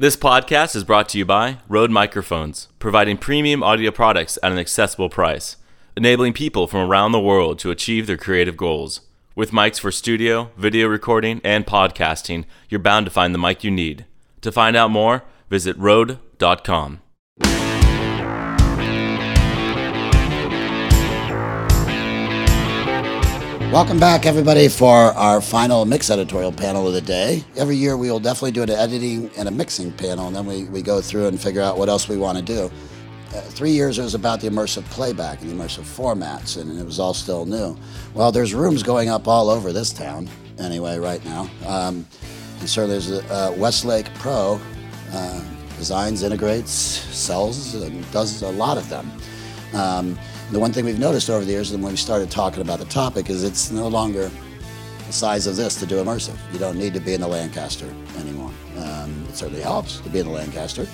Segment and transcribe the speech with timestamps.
[0.00, 4.56] This podcast is brought to you by Rode Microphones, providing premium audio products at an
[4.56, 5.58] accessible price,
[5.94, 9.02] enabling people from around the world to achieve their creative goals.
[9.34, 13.70] With mics for studio, video recording, and podcasting, you're bound to find the mic you
[13.70, 14.06] need.
[14.40, 17.02] To find out more, visit Rode.com.
[23.72, 27.44] Welcome back, everybody, for our final mix editorial panel of the day.
[27.56, 30.64] Every year, we will definitely do an editing and a mixing panel, and then we,
[30.64, 32.68] we go through and figure out what else we want to do.
[33.28, 36.84] Uh, three years it was about the immersive playback and the immersive formats, and it
[36.84, 37.78] was all still new.
[38.12, 41.48] Well, there's rooms going up all over this town, anyway, right now.
[41.64, 42.04] Um,
[42.58, 44.60] and certainly, there's uh, Westlake Pro
[45.12, 45.44] uh,
[45.78, 49.12] designs, integrates, sells, and does a lot of them.
[49.74, 50.18] Um,
[50.50, 52.84] the one thing we've noticed over the years, and when we started talking about the
[52.86, 54.30] topic, is it's no longer
[55.06, 56.36] the size of this to do immersive.
[56.52, 58.50] You don't need to be in the Lancaster anymore.
[58.78, 60.86] Um, it certainly helps to be in the Lancaster,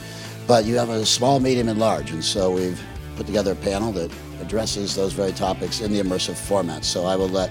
[0.47, 2.81] but you have a small, medium, and large, and so we've
[3.17, 6.85] put together a panel that addresses those very topics in the immersive format.
[6.85, 7.51] So I will let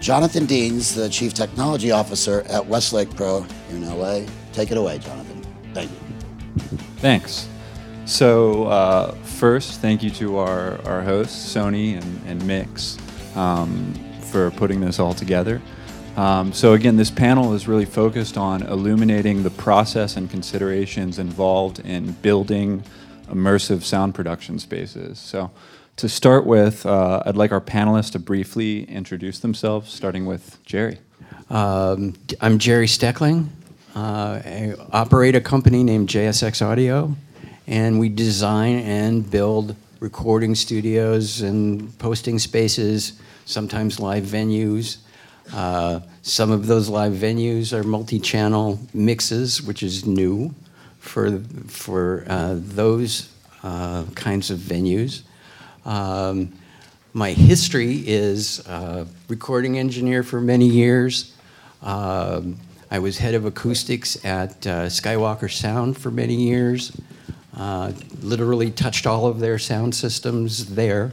[0.00, 5.44] Jonathan Deans, the Chief Technology Officer at Westlake Pro in LA, take it away, Jonathan.
[5.74, 5.96] Thank you.
[6.96, 7.46] Thanks.
[8.10, 12.98] So, uh, first, thank you to our, our hosts, Sony and, and Mix,
[13.36, 13.94] um,
[14.32, 15.62] for putting this all together.
[16.16, 21.78] Um, so, again, this panel is really focused on illuminating the process and considerations involved
[21.78, 22.82] in building
[23.28, 25.20] immersive sound production spaces.
[25.20, 25.52] So,
[25.94, 30.98] to start with, uh, I'd like our panelists to briefly introduce themselves, starting with Jerry.
[31.48, 33.50] Um, I'm Jerry Steckling.
[33.94, 37.14] Uh, I operate a company named JSX Audio
[37.70, 43.12] and we design and build recording studios and posting spaces,
[43.44, 44.98] sometimes live venues.
[45.54, 50.52] Uh, some of those live venues are multi-channel mixes, which is new
[50.98, 55.22] for for uh, those uh, kinds of venues.
[55.84, 56.52] Um,
[57.12, 61.36] my history is uh, recording engineer for many years.
[61.82, 62.56] Um,
[62.90, 66.92] I was head of acoustics at uh, Skywalker Sound for many years.
[67.60, 71.12] Uh, literally touched all of their sound systems there.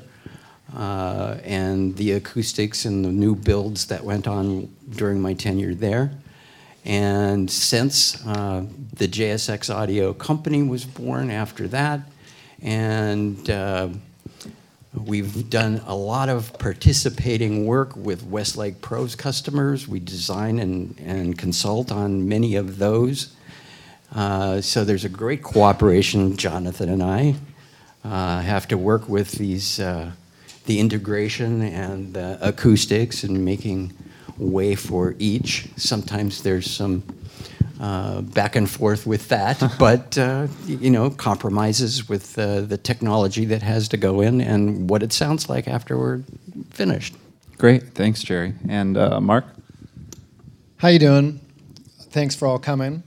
[0.73, 6.09] Uh, and the acoustics and the new builds that went on during my tenure there.
[6.85, 11.99] And since uh, the JSX Audio Company was born after that,
[12.61, 13.89] and uh,
[14.93, 19.85] we've done a lot of participating work with Westlake Pros customers.
[19.85, 23.35] We design and, and consult on many of those.
[24.13, 26.37] Uh, so there's a great cooperation.
[26.37, 27.35] Jonathan and I
[28.03, 30.11] uh, have to work with these, uh,
[30.65, 33.93] the integration and the acoustics and making
[34.37, 35.67] way for each.
[35.75, 37.03] Sometimes there's some
[37.79, 43.61] uh, back and forth with that, but uh, you know, compromises with the technology that
[43.61, 46.21] has to go in and what it sounds like after we're
[46.71, 47.15] finished.
[47.57, 48.53] Great, thanks, Jerry.
[48.69, 49.45] And Mark.
[50.77, 51.39] How you doing?
[52.11, 53.03] Thanks for all coming.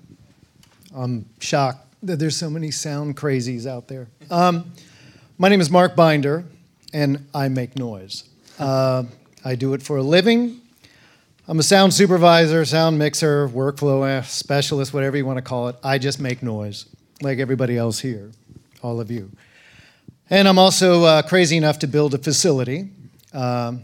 [0.94, 4.08] I'm shocked that there's so many sound crazies out there.
[4.30, 4.72] Um,
[5.38, 6.44] my name is Mark Binder,
[6.92, 8.24] and I make noise.
[8.58, 9.04] Uh,
[9.44, 10.60] I do it for a living.
[11.46, 15.76] I'm a sound supervisor, sound mixer, workflow specialist, whatever you want to call it.
[15.84, 16.86] I just make noise,
[17.22, 18.32] like everybody else here,
[18.82, 19.30] all of you.
[20.28, 22.90] And I'm also uh, crazy enough to build a facility.
[23.32, 23.82] Um,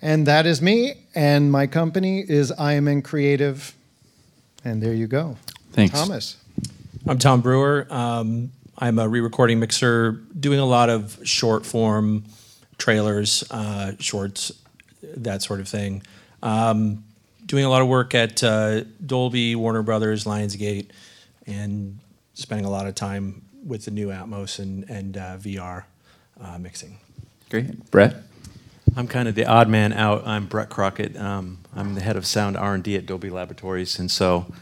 [0.00, 3.74] and that is me, and my company is IMN Creative
[4.64, 5.36] and there you go.
[5.72, 5.94] Thanks.
[5.94, 6.36] Thomas.
[7.06, 7.86] I'm Tom Brewer.
[7.90, 12.24] Um, I'm a re recording mixer doing a lot of short form
[12.78, 14.52] trailers, uh, shorts,
[15.02, 16.02] that sort of thing.
[16.42, 17.04] Um,
[17.46, 20.88] doing a lot of work at uh, Dolby, Warner Brothers, Lionsgate,
[21.46, 21.98] and
[22.34, 25.84] spending a lot of time with the new Atmos and, and uh, VR
[26.40, 26.98] uh, mixing.
[27.50, 27.90] Great.
[27.90, 28.16] Brett?
[28.94, 30.26] I'm kind of the odd man out.
[30.26, 31.16] I'm Brett Crockett.
[31.16, 34.52] Um, I'm the head of sound R&D at Dolby Laboratories, and so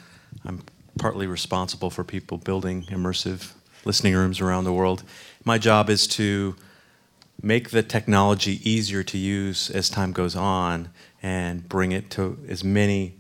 [0.44, 0.62] I'm
[0.98, 3.52] partly responsible for people building immersive
[3.84, 5.02] listening rooms around the world.
[5.44, 6.54] My job is to
[7.42, 10.90] make the technology easier to use as time goes on
[11.22, 13.16] and bring it to as many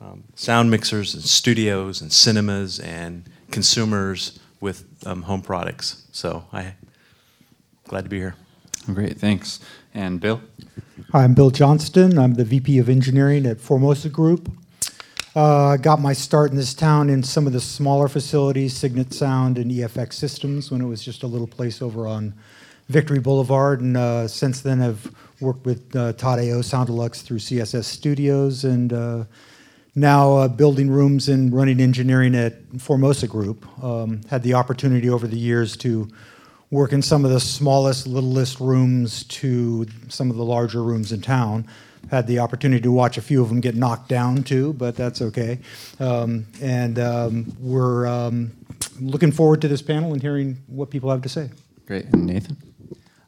[0.00, 6.04] um, sound mixers and studios and cinemas and consumers with um, home products.
[6.10, 6.72] So I'm
[7.86, 8.34] glad to be here.
[8.92, 9.60] Great, thanks.
[9.94, 10.40] And Bill?
[11.12, 12.18] Hi, I'm Bill Johnston.
[12.18, 14.50] I'm the VP of Engineering at Formosa Group.
[15.36, 19.58] Uh, got my start in this town in some of the smaller facilities, Signet Sound
[19.58, 22.32] and EFX Systems, when it was just a little place over on
[22.88, 23.82] Victory Boulevard.
[23.82, 28.94] And uh, since then, I've worked with uh, Todd AO Soundelux through CSS Studios and
[28.94, 29.24] uh,
[29.94, 33.66] now uh, building rooms and running engineering at Formosa Group.
[33.84, 36.08] Um, had the opportunity over the years to
[36.72, 41.20] work in some of the smallest, littlest rooms to some of the larger rooms in
[41.20, 41.68] town.
[42.10, 45.20] Had the opportunity to watch a few of them get knocked down too, but that's
[45.20, 45.60] okay.
[46.00, 48.52] Um, and um, we're um,
[48.98, 51.50] looking forward to this panel and hearing what people have to say.
[51.86, 52.06] Great.
[52.06, 52.56] And Nathan?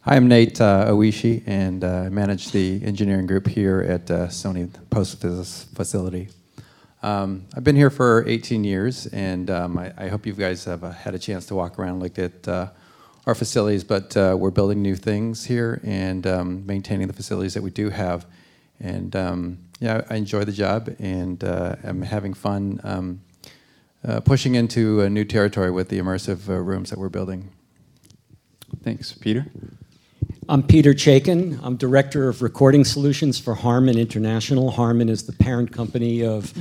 [0.00, 4.26] Hi, I'm Nate uh, Oishi, and uh, I manage the engineering group here at uh,
[4.28, 6.28] Sony Post Facility.
[7.02, 10.82] Um, I've been here for 18 years, and um, I, I, hope you guys have
[10.82, 12.68] uh, had a chance to walk around, look at uh,
[13.26, 13.84] our facilities.
[13.84, 17.90] But uh, we're building new things here and um, maintaining the facilities that we do
[17.90, 18.26] have.
[18.80, 23.20] And um, yeah, I enjoy the job, and uh, I'm having fun um,
[24.06, 27.50] uh, pushing into a new territory with the immersive uh, rooms that we're building.
[28.82, 29.46] Thanks, Peter.
[30.48, 31.58] I'm Peter Chaikin.
[31.62, 34.70] I'm Director of Recording Solutions for Harman International.
[34.70, 36.52] Harman is the parent company of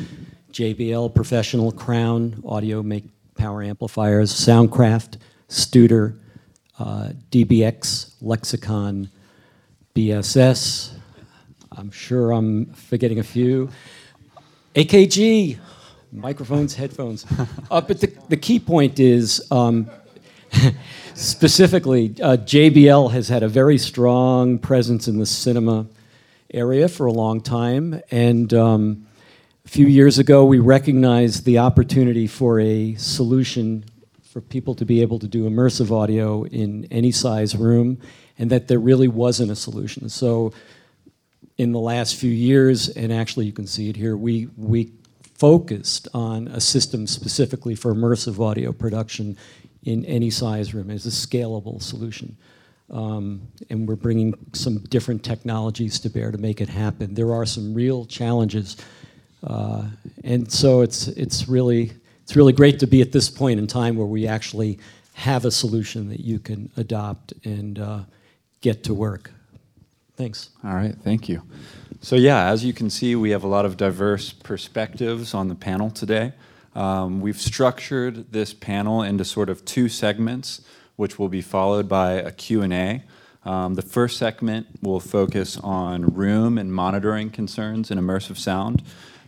[0.54, 3.06] JBL Professional, Crown, Audio Make
[3.36, 5.18] Power Amplifiers, Soundcraft,
[5.50, 6.18] Studer,
[6.80, 9.10] uh, DBX, Lexicon,
[9.96, 10.94] BSS.
[11.72, 13.70] I'm sure I'm forgetting a few.
[14.76, 15.60] AKG,
[16.12, 17.26] microphones, headphones.
[17.72, 19.90] uh, but the, the key point is um,
[21.14, 25.88] specifically, uh, JBL has had a very strong presence in the cinema
[26.54, 28.02] area for a long time.
[28.12, 29.08] And um,
[29.66, 33.86] a few years ago, we recognized the opportunity for a solution
[34.34, 38.00] for people to be able to do immersive audio in any size room,
[38.40, 40.10] and that there really wasn't a solution.
[40.10, 40.52] So,
[41.60, 44.92] in the last few years, and actually you can see it here, we, we
[45.36, 49.38] focused on a system specifically for immersive audio production
[49.84, 52.36] in any size room as a scalable solution.
[52.90, 57.14] Um, and we're bringing some different technologies to bear to make it happen.
[57.14, 58.78] There are some real challenges
[59.44, 59.84] uh,
[60.24, 61.92] and so it's, it's, really,
[62.24, 64.80] it's really great to be at this point in time where we actually
[65.14, 68.00] have a solution that you can adopt and uh,
[68.62, 69.32] get to work.
[70.16, 70.50] Thanks.
[70.64, 71.44] All right, thank you.
[72.02, 75.56] So, yeah, as you can see, we have a lot of diverse perspectives on the
[75.56, 76.34] panel today.
[76.76, 80.62] Um, we've structured this panel into sort of two segments,
[80.96, 83.04] which will be followed by a Q&A.
[83.46, 88.82] Um, the first segment will focus on room and monitoring concerns in immersive sound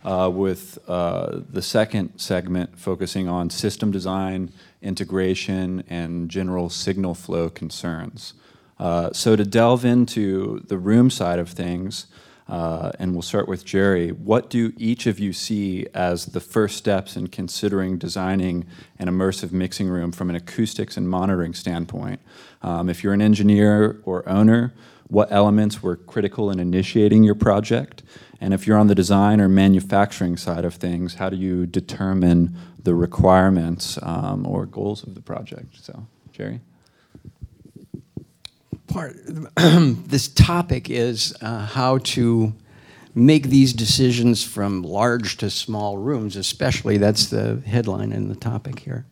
[0.06, 7.50] uh, with uh, the second segment focusing on system design, integration, and general signal flow
[7.50, 8.32] concerns.
[8.78, 12.06] Uh, so to delve into the room side of things,
[12.48, 16.76] uh, and we'll start with Jerry, what do each of you see as the first
[16.76, 18.64] steps in considering designing
[19.00, 22.20] an immersive mixing room from an acoustics and monitoring standpoint?
[22.62, 24.72] Um, if you're an engineer or owner,
[25.08, 28.02] what elements were critical in initiating your project?
[28.40, 32.56] And if you're on the design or manufacturing side of things, how do you determine
[32.82, 35.76] the requirements um, or goals of the project?
[35.82, 36.60] So, Jerry?
[38.86, 39.16] Part
[39.56, 42.54] this topic is uh, how to
[43.14, 48.80] make these decisions from large to small rooms, especially that's the headline in the topic
[48.80, 49.06] here.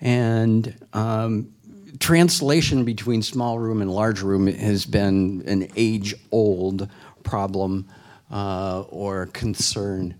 [0.00, 1.54] And um,
[2.00, 6.88] translation between small room and large room has been an age old
[7.22, 7.86] problem
[8.32, 10.14] uh, or concern.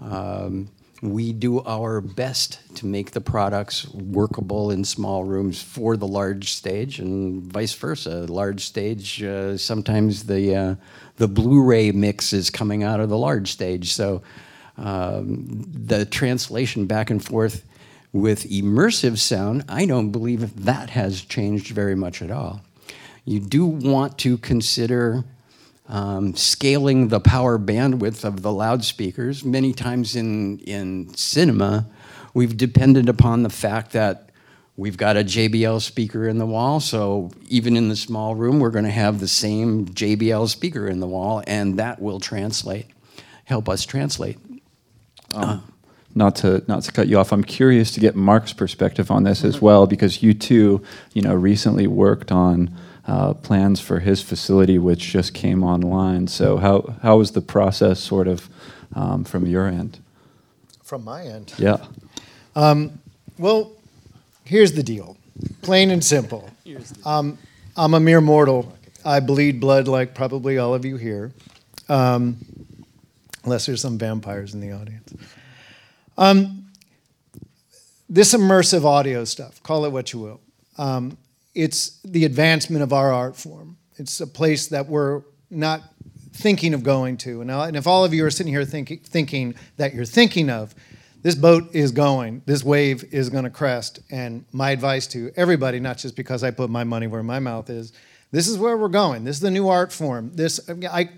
[0.00, 0.68] Um,
[1.00, 6.52] we do our best to make the products workable in small rooms for the large
[6.52, 8.26] stage, and vice versa.
[8.28, 10.74] Large stage, uh, sometimes the uh,
[11.16, 14.22] the Blu-ray mix is coming out of the large stage, so
[14.76, 17.64] um, the translation back and forth
[18.12, 22.60] with immersive sound, I don't believe that has changed very much at all.
[23.24, 25.24] You do want to consider
[25.88, 29.44] um, scaling the power bandwidth of the loudspeakers.
[29.44, 31.86] Many times in, in cinema,
[32.34, 34.30] we've depended upon the fact that
[34.76, 38.70] we've got a JBL speaker in the wall, so even in the small room, we're
[38.70, 42.86] going to have the same JBL speaker in the wall, and that will translate,
[43.44, 44.38] help us translate.
[45.34, 45.71] Um,
[46.14, 49.44] not to not to cut you off, I'm curious to get Mark's perspective on this
[49.44, 50.82] as well, because you too,
[51.14, 52.74] you know, recently worked on
[53.06, 56.28] uh, plans for his facility, which just came online.
[56.28, 58.48] So how how was the process sort of
[58.94, 59.98] um, from your end?
[60.82, 61.54] From my end.
[61.58, 61.78] Yeah.
[62.54, 63.00] Um,
[63.38, 63.72] well,
[64.44, 65.16] here's the deal,
[65.62, 66.50] plain and simple.
[67.04, 67.38] Um,
[67.76, 68.76] I'm a mere mortal.
[69.04, 71.32] I bleed blood like probably all of you here,
[71.88, 72.36] um,
[73.42, 75.14] unless there's some vampires in the audience.
[76.18, 76.66] Um,
[78.08, 80.40] this immersive audio stuff, call it what you will.
[80.76, 81.16] Um,
[81.54, 83.76] it's the advancement of our art form.
[83.96, 85.82] It's a place that we're not
[86.32, 87.40] thinking of going to.
[87.40, 90.74] And, and if all of you are sitting here thinking, thinking that you're thinking of,
[91.22, 94.00] this boat is going, this wave is going to crest.
[94.10, 97.70] And my advice to everybody, not just because I put my money where my mouth
[97.70, 97.92] is,
[98.32, 99.24] this is where we're going.
[99.24, 100.32] This is the new art form.
[100.34, 100.58] This,
[100.90, 101.10] I,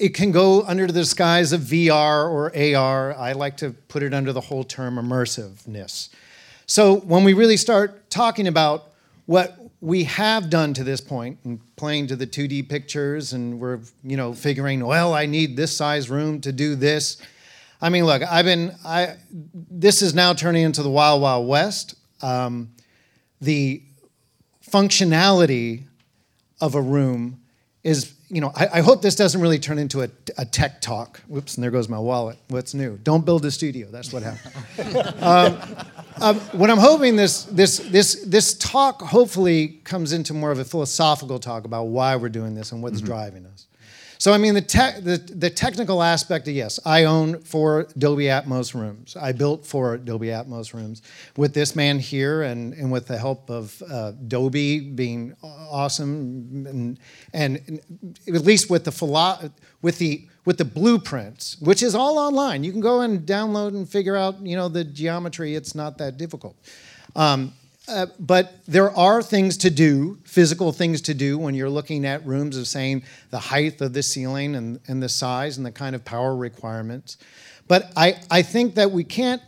[0.00, 3.14] it can go under the disguise of VR or AR.
[3.14, 6.08] I like to put it under the whole term immersiveness.
[6.66, 8.92] So when we really start talking about
[9.26, 13.80] what we have done to this point and playing to the 2D pictures and we're,
[14.02, 17.18] you know, figuring, well, I need this size room to do this.
[17.82, 21.96] I mean, look, I've been, I, this is now turning into the Wild Wild West.
[22.22, 22.70] Um,
[23.42, 23.82] the
[24.66, 25.84] functionality
[26.60, 27.40] of a room
[27.82, 30.08] is, you know, I, I, hope this doesn't really turn into a,
[30.38, 31.20] a, tech talk.
[31.28, 32.38] Whoops, and there goes my wallet.
[32.48, 32.98] What's new?
[33.02, 33.88] Don't build a studio.
[33.90, 35.22] That's what happened.
[35.22, 35.76] um,
[36.20, 40.64] um, what I'm hoping this, this, this, this talk hopefully comes into more of a
[40.64, 43.06] philosophical talk about why we're doing this and what's mm-hmm.
[43.06, 43.66] driving us.
[44.18, 48.24] So, I mean, the, te- the, the technical aspect of yes, I own four Dolby
[48.24, 49.16] Atmos rooms.
[49.16, 51.02] I built four Dolby Atmos rooms
[51.36, 56.98] with this man here and, and with the help of uh, Dolby being awesome and,
[57.32, 57.80] and, and
[58.28, 59.50] at least with the, philo-
[59.82, 62.64] with, the, with the blueprints, which is all online.
[62.64, 65.54] You can go and download and figure out, you know, the geometry.
[65.54, 66.56] It's not that difficult.
[67.16, 67.52] Um,
[67.86, 72.24] uh, but there are things to do, physical things to do, when you're looking at
[72.24, 75.94] rooms of saying the height of the ceiling and, and the size and the kind
[75.94, 77.18] of power requirements.
[77.68, 79.42] But I, I think that we can't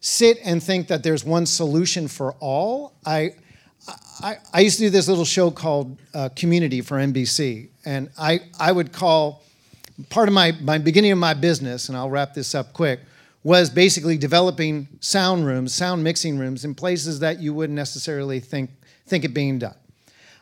[0.00, 2.94] sit and think that there's one solution for all.
[3.04, 3.34] I,
[4.22, 8.40] I, I used to do this little show called uh, Community for NBC, and I,
[8.58, 9.42] I would call
[10.08, 13.00] part of my, my beginning of my business, and I'll wrap this up quick,
[13.42, 18.70] was basically developing sound rooms, sound mixing rooms in places that you wouldn't necessarily think,
[19.06, 19.76] think it being done.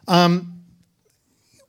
[0.08, 0.62] Um,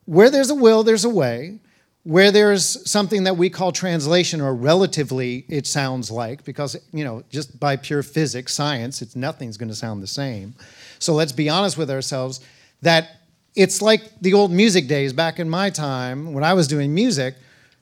[0.06, 1.60] where there's a will, there's a way.
[2.04, 7.24] Where there's something that we call translation, or relatively it sounds like, because you know,
[7.30, 10.56] just by pure physics, science, it's nothing's going to sound the same.
[10.98, 12.40] So let's be honest with ourselves
[12.82, 13.18] that
[13.56, 17.36] it's like the old music days back in my time when I was doing music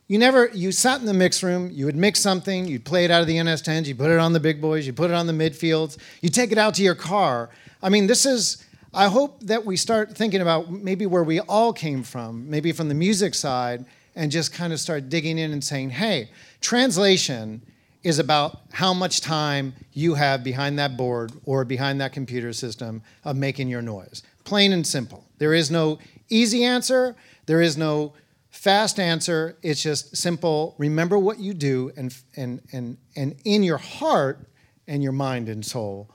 [0.07, 3.11] you never you sat in the mix room you would mix something you'd play it
[3.11, 5.27] out of the ns10s you put it on the big boys you put it on
[5.27, 7.49] the midfields you take it out to your car.
[7.81, 11.73] I mean this is i hope that we start thinking about maybe where we all
[11.73, 13.85] came from maybe from the music side
[14.15, 16.29] and just kind of start digging in and saying hey
[16.61, 17.61] translation
[18.03, 23.01] is about how much time you have behind that board or behind that computer system
[23.25, 24.23] of making your noise.
[24.45, 25.25] Plain and simple.
[25.39, 25.99] There is no
[26.29, 27.17] easy answer.
[27.47, 28.13] There is no
[28.57, 30.73] Fast answer, it's just simple.
[30.79, 34.49] Remember what you do, and, and, and, and in your heart
[34.87, 36.09] and your mind and soul,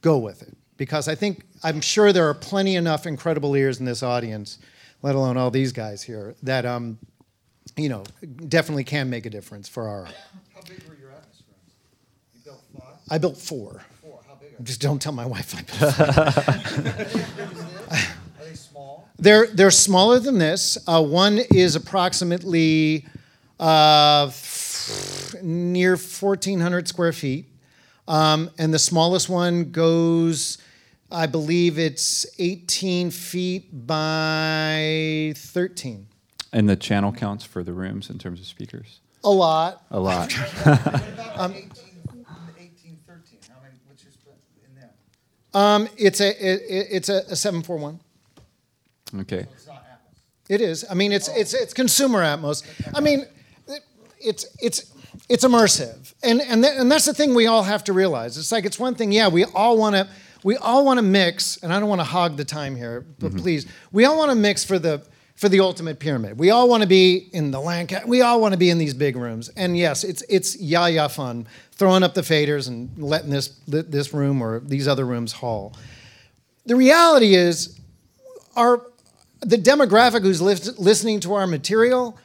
[0.00, 0.56] go with it.
[0.78, 4.58] Because I think, I'm sure there are plenty enough incredible ears in this audience,
[5.02, 6.98] let alone all these guys here, that, um,
[7.76, 8.02] you know,
[8.48, 10.06] definitely can make a difference for our.
[10.06, 11.74] How big were your Atmos rooms?
[12.32, 12.94] You built five?
[13.10, 13.84] I built four.
[14.00, 14.20] Four.
[14.26, 14.54] How big?
[14.62, 15.92] Just don't tell my wife I built
[17.92, 18.04] four.
[19.18, 20.78] They're, they're smaller than this.
[20.86, 23.06] Uh, one is approximately
[23.58, 24.30] uh,
[25.42, 27.46] near 1,400 square feet.
[28.06, 30.58] Um, and the smallest one goes,
[31.10, 36.06] I believe it's 18 feet by 13.
[36.52, 39.00] And the channel counts for the rooms in terms of speakers?
[39.24, 39.84] A lot.
[39.90, 40.32] A lot.
[41.36, 41.72] um, 18,
[42.56, 43.38] 18, 13.
[43.48, 44.90] How many, what's your split in there?
[45.52, 48.00] Um, it's a, it, it's a, a 741.
[49.20, 49.46] Okay.
[50.48, 50.84] It is.
[50.90, 52.62] I mean, it's it's it's consumer Atmos.
[52.94, 53.26] I mean,
[54.18, 54.92] it's it's
[55.28, 58.38] it's immersive, and and th- and that's the thing we all have to realize.
[58.38, 59.12] It's like it's one thing.
[59.12, 60.08] Yeah, we all want to
[60.42, 63.28] we all want to mix, and I don't want to hog the time here, but
[63.30, 63.40] mm-hmm.
[63.40, 65.02] please, we all want to mix for the
[65.36, 66.38] for the ultimate pyramid.
[66.38, 68.06] We all want to be in the Lancaster.
[68.06, 71.08] We all want to be in these big rooms, and yes, it's it's yeah yeah
[71.08, 75.76] fun throwing up the faders and letting this this room or these other rooms haul.
[76.66, 77.78] The reality is,
[78.56, 78.87] our
[79.40, 82.18] the demographic who's listening to our material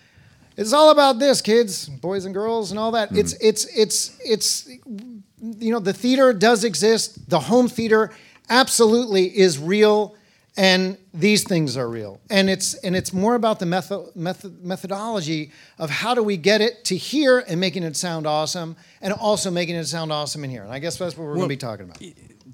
[0.57, 3.09] it's all about this kids boys and girls and all that.
[3.09, 3.17] Mm.
[3.17, 7.29] it's it's it's it's you know the theater does exist.
[7.29, 8.11] The home theater
[8.49, 10.15] absolutely is real
[10.55, 12.21] and these things are real.
[12.29, 16.61] And it's and it's more about the method, method, methodology of how do we get
[16.61, 20.51] it to here and making it sound awesome and also making it sound awesome in
[20.51, 20.63] here.
[20.63, 22.01] And i guess that's what we're well, going to be talking about.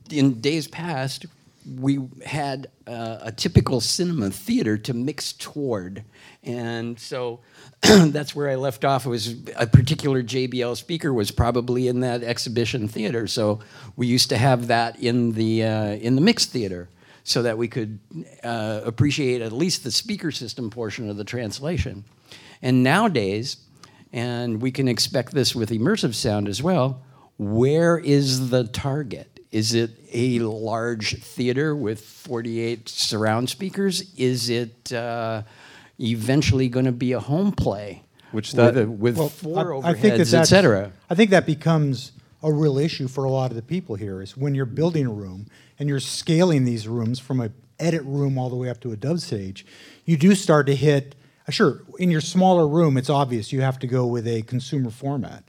[0.10, 1.26] in days past
[1.66, 6.04] we had uh, a typical cinema theater to mix toward.
[6.44, 7.42] And so
[7.82, 9.06] that's where I left off.
[9.06, 13.28] It was a particular JBL speaker was probably in that exhibition theater.
[13.28, 13.60] So
[13.96, 16.90] we used to have that in the uh, in the mixed theater.
[17.24, 18.00] so that we could
[18.44, 22.04] uh, appreciate at least the speaker system portion of the translation.
[22.62, 23.58] And nowadays,
[24.12, 27.04] and we can expect this with immersive sound as well,
[27.38, 29.39] where is the target?
[29.52, 34.14] Is it a large theater with 48 surround speakers?
[34.16, 35.42] Is it uh,
[36.00, 38.04] eventually going to be a home play?
[38.32, 40.92] Which with, that- a, with Well, four I- I think that overheads, that's- etc.
[41.10, 42.12] I think that becomes
[42.44, 45.12] a real issue for a lot of the people here is when you're building a
[45.12, 48.92] room and you're scaling these rooms from a edit room all the way up to
[48.92, 49.66] a dub stage,
[50.06, 51.16] you do start to hit.
[51.48, 54.90] uh, Sure, in your smaller room, it's obvious you have to go with a consumer
[54.92, 55.44] format.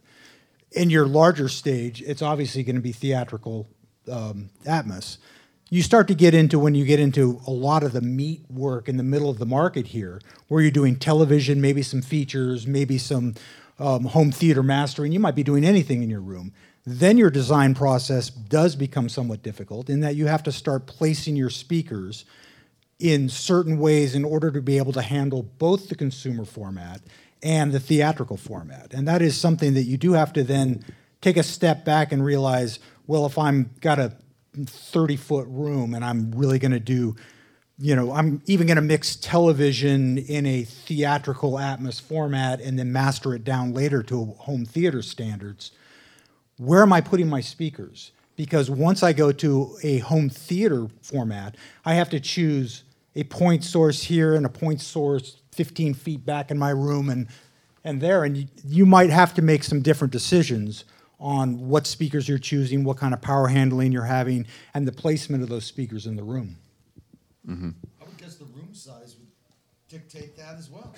[0.72, 3.68] In your larger stage, it's obviously going to be theatrical
[4.10, 5.18] um, Atmos.
[5.72, 8.88] You start to get into when you get into a lot of the meat work
[8.88, 12.98] in the middle of the market here, where you're doing television, maybe some features, maybe
[12.98, 13.34] some
[13.78, 15.12] um, home theater mastering.
[15.12, 16.52] You might be doing anything in your room.
[16.84, 21.36] Then your design process does become somewhat difficult in that you have to start placing
[21.36, 22.24] your speakers
[22.98, 27.00] in certain ways in order to be able to handle both the consumer format
[27.42, 28.92] and the theatrical format.
[28.92, 30.84] And that is something that you do have to then
[31.20, 32.78] take a step back and realize,
[33.10, 34.12] well, if I'm got a
[34.54, 37.16] 30 foot room and I'm really going to do,
[37.76, 42.92] you know, I'm even going to mix television in a theatrical Atmos format and then
[42.92, 45.72] master it down later to home theater standards
[46.58, 48.12] where am I putting my speakers?
[48.36, 52.84] Because once I go to a home theater format, I have to choose
[53.16, 57.26] a point source here and a point source 15 feet back in my room and,
[57.82, 58.22] and there.
[58.22, 60.84] And you, you might have to make some different decisions
[61.20, 65.42] on what speakers you're choosing, what kind of power handling you're having, and the placement
[65.42, 66.56] of those speakers in the room.
[67.46, 67.70] Mm-hmm.
[68.00, 69.28] I would guess the room size would
[69.88, 70.94] dictate that as well.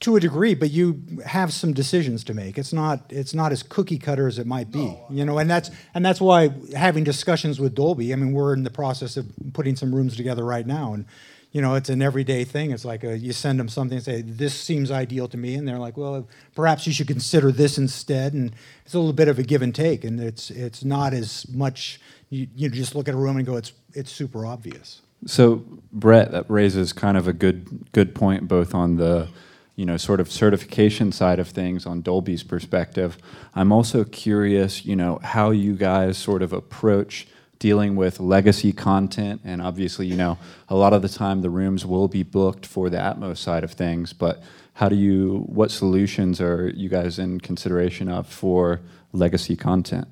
[0.00, 2.58] to a degree, but you have some decisions to make.
[2.58, 5.70] It's not it's not as cookie cutter as it might be, you know, and that's
[5.94, 8.12] and that's why having discussions with Dolby.
[8.12, 11.06] I mean, we're in the process of putting some rooms together right now, and
[11.52, 12.70] you know, it's an everyday thing.
[12.70, 15.66] It's like a, you send them something and say, "This seems ideal to me," and
[15.66, 18.52] they're like, "Well, perhaps you should consider this instead." And
[18.84, 22.00] it's a little bit of a give and take, and it's it's not as much.
[22.28, 26.30] You, you just look at a room and go, "It's it's super obvious." So Brett,
[26.32, 29.28] that raises kind of a good good point, both on the
[29.76, 33.16] you know sort of certification side of things on Dolby's perspective.
[33.54, 37.26] I'm also curious, you know, how you guys sort of approach
[37.58, 40.38] dealing with legacy content, and obviously, you know,
[40.68, 43.72] a lot of the time the rooms will be booked for the Atmos side of
[43.72, 44.42] things, but
[44.74, 45.44] how do you?
[45.46, 48.80] What solutions are you guys in consideration of for
[49.12, 50.06] legacy content?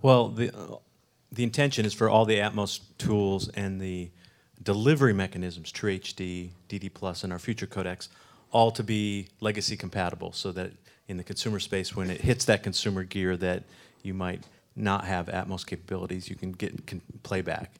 [0.00, 0.52] Well, the,
[1.32, 4.10] the intention is for all the Atmos tools and the
[4.62, 8.08] delivery mechanisms, True HD, DD Plus, and our future codecs,
[8.52, 10.72] all to be legacy compatible so that
[11.08, 13.64] in the consumer space, when it hits that consumer gear that
[14.02, 14.44] you might
[14.76, 17.72] not have Atmos capabilities, you can get can playback.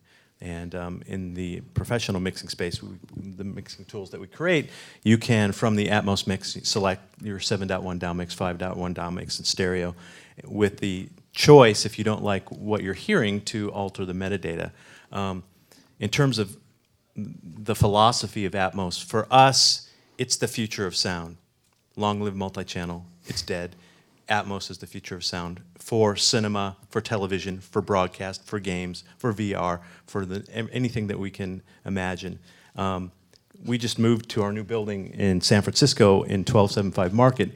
[0.43, 4.71] And um, in the professional mixing space, we, the mixing tools that we create,
[5.05, 9.47] you can, from the Atmos mix, select your 7.1 down mix, 5.1 down mix, and
[9.47, 9.95] stereo,
[10.45, 14.73] with the choice, if you don't like what you're hearing, to alter the metadata.
[15.13, 15.45] Um,
[16.01, 16.57] in terms of
[17.15, 21.37] the philosophy of Atmos, for us, it's the future of sound.
[21.95, 23.77] Long live multi channel, it's dead.
[24.33, 29.33] Atmos is the future of sound for cinema, for television, for broadcast, for games, for
[29.35, 32.39] VR, for the, anything that we can imagine.
[32.75, 33.13] Um,
[33.63, 37.51] we just moved to our new building in San Francisco in 1275 Market.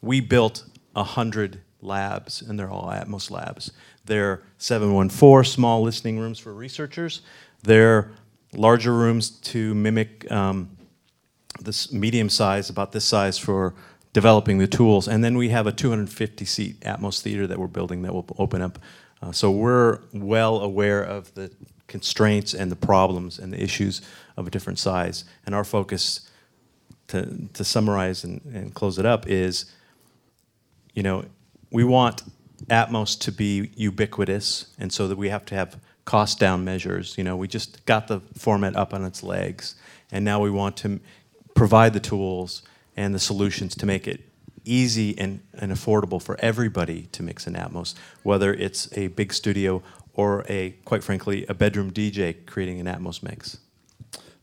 [0.00, 0.64] We built
[0.94, 3.70] 100 labs, and they're all Atmos labs.
[4.06, 7.20] They're 714 small listening rooms for researchers.
[7.62, 8.10] They're
[8.54, 10.70] larger rooms to mimic um,
[11.60, 13.74] this medium size, about this size for
[14.12, 15.08] developing the tools.
[15.08, 18.62] And then we have a 250 seat Atmos theater that we're building that will open
[18.62, 18.78] up.
[19.22, 21.50] Uh, so we're well aware of the
[21.86, 24.02] constraints and the problems and the issues
[24.36, 25.24] of a different size.
[25.46, 26.28] And our focus,
[27.08, 29.72] to, to summarize and, and close it up, is
[30.94, 31.24] you know,
[31.70, 32.22] we want
[32.66, 37.16] Atmos to be ubiquitous, and so that we have to have cost down measures.
[37.16, 39.74] You know, we just got the format up on its legs,
[40.10, 41.00] and now we want to
[41.54, 42.62] provide the tools
[42.96, 44.20] and the solutions to make it
[44.64, 49.82] easy and, and affordable for everybody to mix in Atmos, whether it's a big studio
[50.14, 53.58] or a, quite frankly, a bedroom DJ creating an Atmos mix.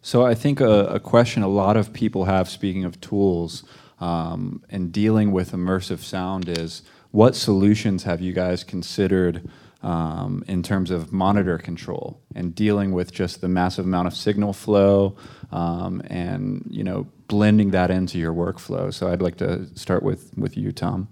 [0.01, 3.63] So I think a, a question a lot of people have, speaking of tools,
[3.99, 6.81] um, and dealing with immersive sound is,
[7.11, 9.49] what solutions have you guys considered
[9.81, 14.53] um, in terms of monitor control and dealing with just the massive amount of signal
[14.53, 15.15] flow
[15.51, 18.93] um, and you know blending that into your workflow?
[18.93, 21.07] So I'd like to start with with you, Tom.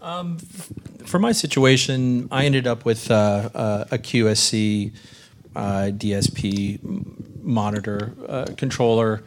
[0.00, 0.38] Um,
[1.06, 4.92] for my situation, I ended up with uh, uh, a QSC
[5.54, 6.80] uh, DSP
[7.42, 9.22] monitor uh, controller,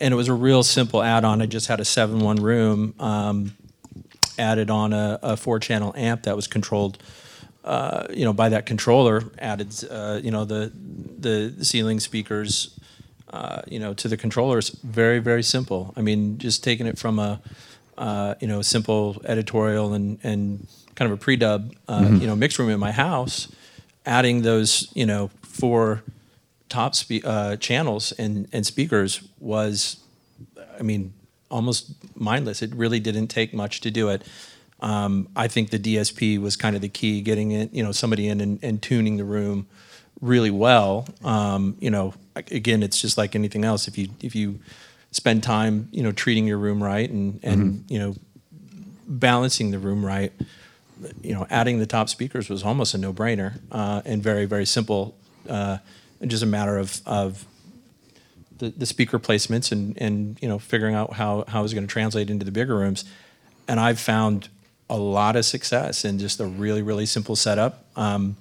[0.00, 1.42] and it was a real simple add-on.
[1.42, 3.54] I just had a seven-one room, um,
[4.38, 7.02] added on a, a four-channel amp that was controlled,
[7.64, 9.24] uh, you know, by that controller.
[9.38, 10.72] Added, uh, you know, the
[11.18, 12.78] the ceiling speakers,
[13.36, 14.66] uh, you know, to the controllers.
[14.84, 15.92] Very very simple.
[15.98, 17.32] I mean, just taking it from a
[17.98, 20.66] uh, you know simple editorial and and
[20.96, 22.20] kind of a pre-dub uh, Mhm.
[22.20, 23.48] you know mix room in my house,
[24.06, 26.02] adding those you know four
[26.68, 29.96] top spe- uh, channels and and speakers was,
[30.80, 31.12] I mean,
[31.50, 32.62] almost mindless.
[32.62, 34.22] It really didn't take much to do it.
[34.80, 38.28] Um, I think the DSP was kind of the key, getting it, you know, somebody
[38.28, 39.66] in and, and tuning the room
[40.24, 41.06] really well.
[41.22, 43.86] Um, you know, again, it's just like anything else.
[43.86, 44.58] If you if you
[45.10, 48.14] spend time, you know, treating your room right and and you know,
[49.06, 50.32] balancing the room right,
[51.22, 54.66] you know, adding the top speakers was almost a no brainer uh, and very very
[54.66, 55.16] simple.
[55.48, 55.78] Uh,
[56.20, 57.44] and just a matter of of
[58.58, 61.92] the, the speaker placements and and you know figuring out how how it going to
[61.92, 63.04] translate into the bigger rooms.
[63.68, 64.48] And I've found
[64.88, 67.84] a lot of success in just a really really simple setup.
[67.94, 68.36] Um,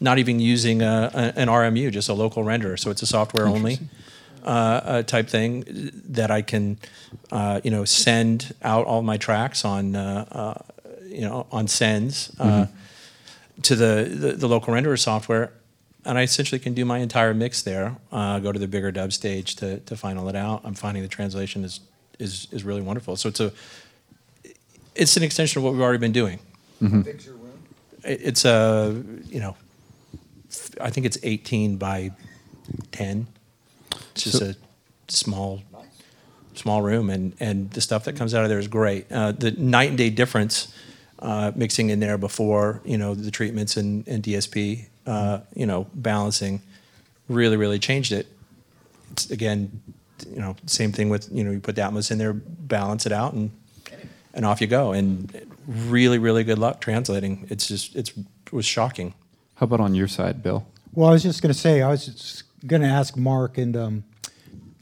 [0.00, 2.78] not even using a, a, an RMU, just a local renderer.
[2.78, 3.78] So it's a software only
[4.44, 5.64] uh, uh, type thing
[6.08, 6.78] that I can,
[7.32, 10.54] uh, you know, send out all my tracks on, uh, uh,
[11.08, 12.68] you know, on sends uh, Mhm.
[13.62, 15.50] to the, the the local renderer software,
[16.04, 17.96] and I essentially can do my entire mix there.
[18.12, 20.60] Uh, go to the bigger dub stage to to final it out.
[20.64, 21.80] I'm finding the translation is
[22.20, 23.16] is is really wonderful.
[23.16, 23.52] So it's a
[24.94, 26.38] it's an extension of what we've already been doing.
[26.82, 27.04] Mhm.
[27.04, 27.58] Big's your room?
[28.04, 28.94] It- It's a
[29.28, 29.56] you know,
[30.80, 32.12] I think it's 18 by
[32.92, 33.26] 10.
[34.12, 34.54] It's just So- a
[35.08, 35.62] small
[36.54, 39.10] small room, and and the stuff that comes out of there is great.
[39.12, 40.72] Uh, the night and day difference
[41.20, 45.86] uh, mixing in there before you know the treatments and, and DSP, uh, you know,
[45.94, 46.60] balancing
[47.28, 48.26] really really changed it.
[49.12, 49.80] It's, again,
[50.30, 53.12] you know, same thing with you know you put the Atmos in there, balance it
[53.12, 53.50] out, and
[54.34, 54.92] and off you go.
[54.92, 55.32] And
[55.66, 57.46] really really good luck translating.
[57.50, 59.14] It's just it's it was shocking.
[59.58, 60.64] How about on your side, Bill?
[60.94, 64.04] Well, I was just going to say, I was going to ask Mark and um,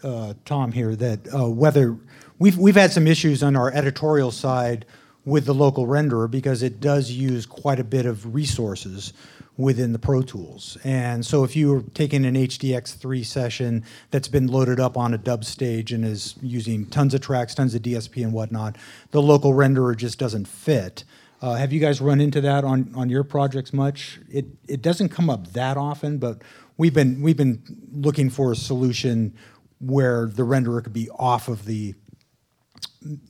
[0.03, 1.97] uh, Tom here that uh, whether
[2.39, 4.85] we've we've had some issues on our editorial side
[5.25, 9.15] with the local renderer because it does use quite a bit of resources
[9.57, 10.77] within the Pro Tools.
[10.85, 15.47] And so if you're taking an HDX3 session that's been loaded up on a dub
[15.47, 18.77] stage and is using tons of tracks, tons of DSP and whatnot,
[19.13, 21.05] the local renderer just doesn't fit.
[21.43, 24.21] Uh, have you guys run into that on, on your projects much?
[24.31, 26.43] It, it doesn't come up that often, but
[26.77, 29.35] we've been, we've been looking for a solution
[29.79, 31.95] where the renderer could be off of the,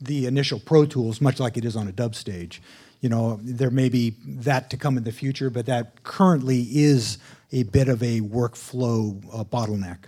[0.00, 2.62] the initial Pro Tools, much like it is on a dub stage.
[3.00, 7.18] You know, there may be that to come in the future, but that currently is
[7.52, 9.98] a bit of a workflow uh, bottleneck.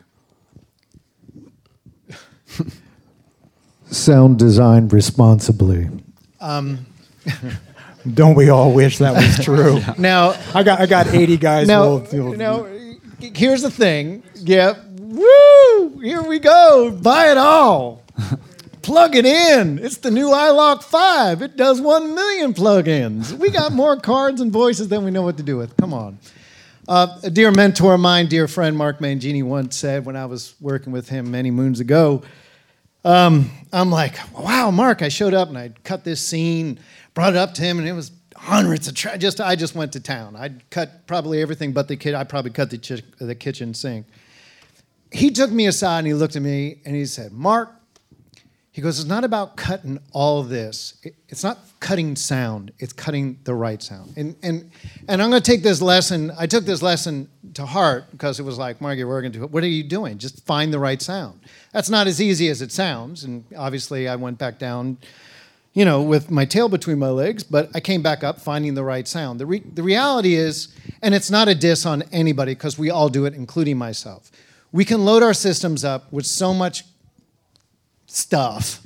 [3.91, 5.89] Sound design responsibly.
[6.41, 6.87] Um,
[8.15, 9.81] Don't we all wish that was true?
[9.99, 11.67] Now I got I got 80 guys.
[11.69, 12.67] Now, who will- now,
[13.21, 14.23] here's the thing.
[14.35, 15.99] Yeah, woo!
[16.01, 16.91] Here we go.
[16.91, 18.03] Buy it all.
[18.83, 19.79] Plug it in.
[19.81, 21.43] It's the new iLok 5.
[21.43, 23.33] It does 1 million plugins.
[23.33, 25.77] We got more cards and voices than we know what to do with.
[25.77, 26.19] Come on.
[26.87, 30.55] Uh, a dear mentor of mine, dear friend Mark Mangini, once said when I was
[30.59, 32.23] working with him many moons ago,
[33.05, 36.79] um, I'm like, wow, Mark, I showed up and I cut this scene,
[37.19, 39.93] brought it up to him, and it was hundreds of tra- just I just went
[39.95, 40.37] to town.
[40.37, 42.15] I cut probably everything but the kid.
[42.15, 44.07] I probably cut the, chi- the kitchen sink.
[45.11, 47.71] He took me aside and he looked at me and he said, Mark,
[48.71, 50.95] he goes, it's not about cutting all this.
[51.03, 52.71] It- It's not cutting sound.
[52.79, 54.13] It's cutting the right sound.
[54.17, 54.71] And and
[55.09, 56.31] and I'm going to take this lesson.
[56.39, 59.49] I took this lesson to heart because it was like, Margie, we're going to.
[59.49, 60.19] What are you doing?
[60.19, 61.41] Just find the right sound.
[61.73, 63.25] That's not as easy as it sounds.
[63.25, 64.99] And obviously, I went back down,
[65.75, 67.45] you know, with my tail between my legs.
[67.45, 69.39] But I came back up, finding the right sound.
[69.41, 70.69] The re- the reality is,
[71.03, 74.31] and it's not a diss on anybody because we all do it, including myself.
[74.73, 76.85] We can load our systems up with so much
[78.07, 78.83] stuff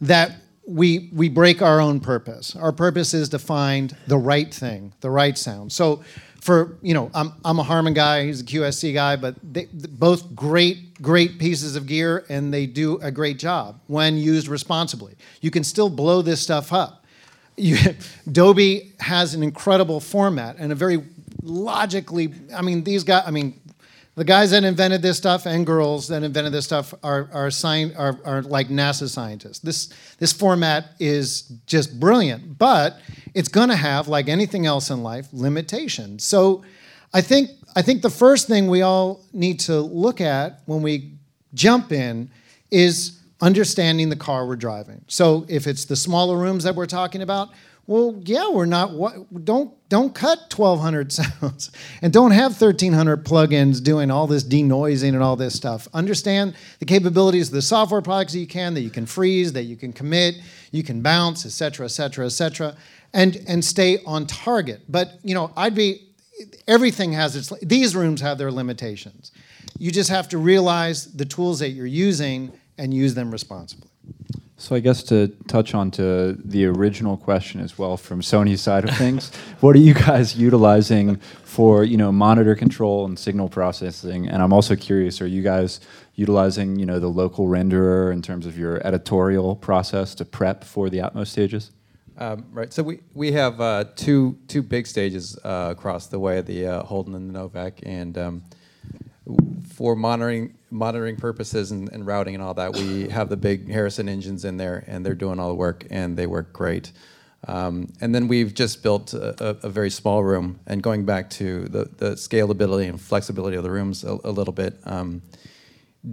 [0.00, 2.56] that we we break our own purpose.
[2.56, 5.72] Our purpose is to find the right thing, the right sound.
[5.72, 6.02] So
[6.40, 10.34] for you know, I'm I'm a Harman guy, he's a QSC guy, but they both
[10.34, 15.14] great great pieces of gear and they do a great job when used responsibly.
[15.40, 17.00] You can still blow this stuff up.
[17.56, 17.76] You,
[18.32, 21.04] Dolby has an incredible format and a very
[21.40, 22.34] logically.
[22.52, 23.22] I mean, these guys.
[23.28, 23.60] I mean,
[24.16, 27.50] the guys that invented this stuff and girls that invented this stuff are are,
[27.96, 29.60] are are like NASA scientists.
[29.60, 32.98] This this format is just brilliant, but
[33.34, 36.24] it's going to have, like anything else in life, limitations.
[36.24, 36.64] So.
[37.16, 41.12] I think I think the first thing we all need to look at when we
[41.54, 42.30] jump in
[42.70, 45.04] is understanding the car we're driving.
[45.08, 47.50] So if it's the smaller rooms that we're talking about,
[47.86, 48.92] well, yeah, we're not.
[48.92, 51.70] What, don't don't cut 1,200 sounds,
[52.02, 55.86] and don't have 1,300 plugins doing all this denoising and all this stuff.
[55.92, 59.64] Understand the capabilities of the software products that you can, that you can freeze, that
[59.64, 60.36] you can commit,
[60.70, 62.74] you can bounce, et cetera, et cetera, et cetera,
[63.12, 64.80] and and stay on target.
[64.88, 66.08] But you know, I'd be
[66.66, 67.52] everything has its.
[67.62, 69.32] These rooms have their limitations.
[69.78, 73.88] You just have to realize the tools that you're using and use them responsibly.
[74.56, 78.88] So I guess to touch on to the original question as well from Sony's side
[78.88, 84.28] of things, what are you guys utilizing for you know monitor control and signal processing?
[84.28, 85.80] And I'm also curious, are you guys
[86.14, 90.88] utilizing you know the local renderer in terms of your editorial process to prep for
[90.88, 91.70] the Atmos stages?
[92.16, 92.72] Um, right.
[92.72, 96.82] So we we have uh, two two big stages uh, across the way, the uh,
[96.84, 98.42] Holden and the Novak, and um,
[99.74, 104.08] for monitoring monitoring purposes and, and, routing and all that, we have the big Harrison
[104.08, 106.92] engines in there, and they're doing all the work, and they work great.
[107.46, 111.68] Um, and then we've just built a, a, very small room, and going back to
[111.68, 114.78] the, the scalability and flexibility of the rooms a, a little bit.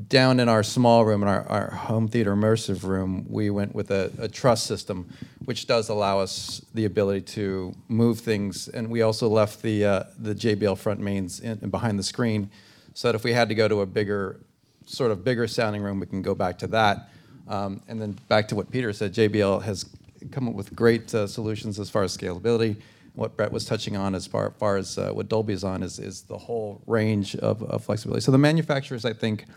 [0.08, 3.92] Down in our small room, in our, our home theater immersive room, we went with
[3.92, 5.10] a, a, truss system,
[5.44, 8.70] which does allow us the ability to move things.
[8.70, 12.50] And we also left the, uh, the JBL front mains in, in behind the screen
[12.94, 14.40] so that if we had to go to a bigger,
[14.86, 17.10] sort of bigger sounding room, we can go back to that.
[17.50, 19.86] Um, and then back to what Peter said, JBL has
[20.32, 22.78] come up with great uh, solutions as far as scalability.
[23.14, 26.00] What Brett was touching on as far, far as uh, what Dolby is on is,
[26.00, 28.22] is the whole range of, of flexibility.
[28.22, 29.48] So the manufacturers, I think,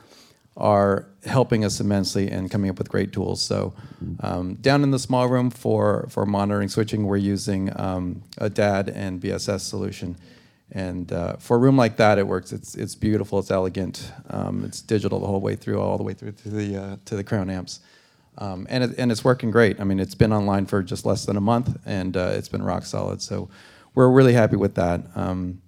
[0.56, 3.42] are helping us immensely and coming up with great tools.
[3.42, 3.74] So
[4.20, 8.88] um, down in the small room for, for monitoring switching, we're using um, a DAD
[8.90, 10.16] and BSS solution.
[10.70, 12.52] And uh, for a room like that, it works.
[12.52, 13.38] It's it's beautiful.
[13.38, 14.10] It's elegant.
[14.30, 17.16] Um, it's digital the whole way through, all the way through to the uh, to
[17.16, 17.80] the crown amps,
[18.38, 19.78] um, and it, and it's working great.
[19.78, 22.62] I mean, it's been online for just less than a month, and uh, it's been
[22.62, 23.20] rock solid.
[23.20, 23.50] So
[23.94, 25.02] we're really happy with that.
[25.14, 25.60] Um,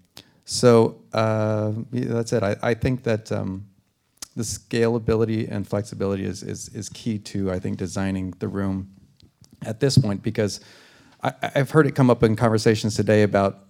[0.44, 2.42] so uh, yeah, that's it.
[2.42, 3.66] I, I think that um,
[4.37, 8.90] the scalability and flexibility is, is is key to I think designing the room
[9.62, 10.61] at this point because
[11.22, 13.66] I, I've heard it come up in conversations today about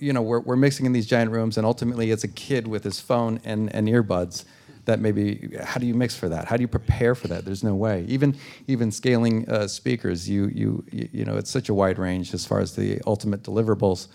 [0.00, 2.84] you know, we're, we're mixing in these giant rooms, and ultimately it's a kid with
[2.84, 4.44] his phone and, and earbuds
[4.86, 6.46] that maybe, how do you mix for that?
[6.46, 7.44] How do you prepare for that?
[7.44, 8.04] There's no way.
[8.08, 12.46] Even, even scaling uh, speakers, you, you, you know, it's such a wide range as
[12.46, 14.08] far as the ultimate deliverables.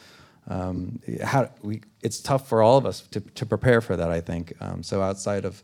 [0.47, 4.19] Um, how, we, it's tough for all of us to, to prepare for that, I
[4.19, 4.53] think.
[4.60, 5.63] Um, so outside of,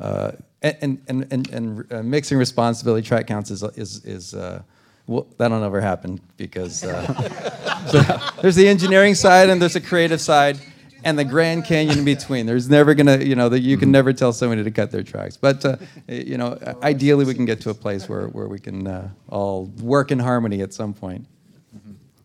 [0.00, 0.32] uh,
[0.62, 4.62] and, and, and, and uh, mixing responsibility track counts is, is, is uh,
[5.06, 10.20] well, that'll never happen because uh, so there's the engineering side and there's a creative
[10.20, 10.58] side
[11.04, 12.46] and the Grand Canyon in between.
[12.46, 15.36] There's never gonna, you know, you can never tell somebody to cut their tracks.
[15.36, 15.76] But uh,
[16.08, 19.66] you know, ideally, we can get to a place where where we can uh, all
[19.80, 21.26] work in harmony at some point.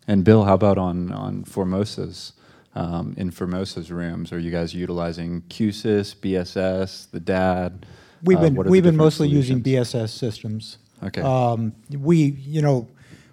[0.08, 2.32] And Bill, how about on on Formosa's?
[2.76, 7.86] Um, in Formosa's rooms, are you guys utilizing QSYS, BSS, the DAD?
[8.22, 9.48] We've uh, been we've been mostly solutions?
[9.48, 10.78] using BSS systems.
[11.02, 11.22] Okay.
[11.22, 12.88] Um, we, you know,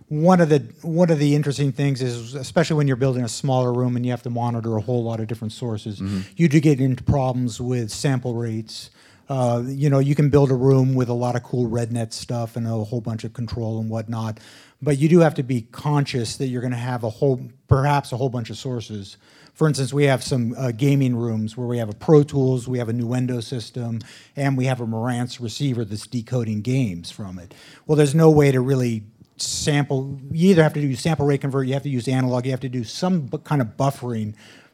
[0.07, 3.73] one of the one of the interesting things is, especially when you're building a smaller
[3.73, 6.21] room and you have to monitor a whole lot of different sources, mm-hmm.
[6.35, 8.91] you do get into problems with sample rates.
[9.29, 12.55] Uh, you know, you can build a room with a lot of cool RedNet stuff
[12.57, 14.39] and a whole bunch of control and whatnot,
[14.83, 18.11] but you do have to be conscious that you're going to have a whole, perhaps
[18.11, 19.17] a whole bunch of sources
[19.53, 22.79] for instance, we have some uh, gaming rooms where we have a Pro Tools, we
[22.79, 23.99] have a Nuendo system,
[24.35, 27.53] and we have a Marantz receiver that's decoding games from it.
[27.85, 29.03] Well, there's no way to really
[29.37, 30.19] sample.
[30.31, 32.61] You either have to do sample rate convert, you have to use analog, you have
[32.61, 34.33] to do some kind of buffering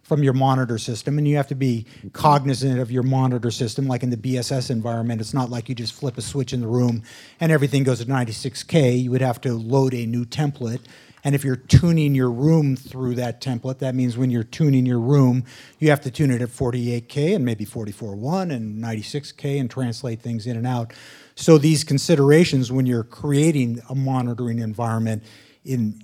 [0.09, 3.87] from your monitor system, and you have to be cognizant of your monitor system.
[3.87, 6.67] Like in the BSS environment, it's not like you just flip a switch in the
[6.67, 7.03] room
[7.39, 9.01] and everything goes to 96K.
[9.01, 10.81] You would have to load a new template
[11.23, 14.99] and if you're tuning your room through that template, that means when you're tuning your
[14.99, 15.43] room,
[15.79, 20.47] you have to tune it at 48K and maybe 44.1 and 96K and translate things
[20.47, 20.93] in and out.
[21.35, 25.23] So these considerations when you're creating a monitoring environment
[25.65, 26.01] in,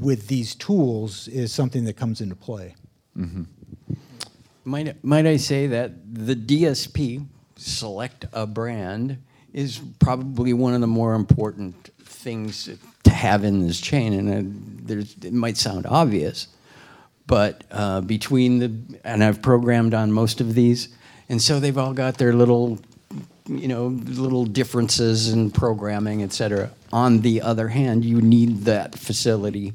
[0.00, 2.74] with these tools is something that comes into play.
[3.18, 3.42] Mm-hmm.
[4.64, 7.26] Might, might I say that the DSP,
[7.56, 9.18] select a brand,
[9.52, 12.68] is probably one of the more important things
[13.04, 14.12] to have in this chain.
[14.12, 16.48] And uh, it might sound obvious,
[17.26, 20.88] but uh, between the, and I've programmed on most of these,
[21.28, 22.78] and so they've all got their little,
[23.46, 26.70] you know, little differences in programming, et cetera.
[26.92, 29.74] On the other hand, you need that facility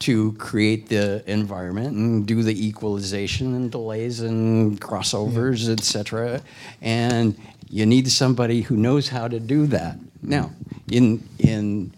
[0.00, 6.42] to create the environment and do the equalization and delays and crossovers, etc.
[6.80, 9.98] And you need somebody who knows how to do that.
[10.22, 10.50] Now,
[10.90, 11.92] in in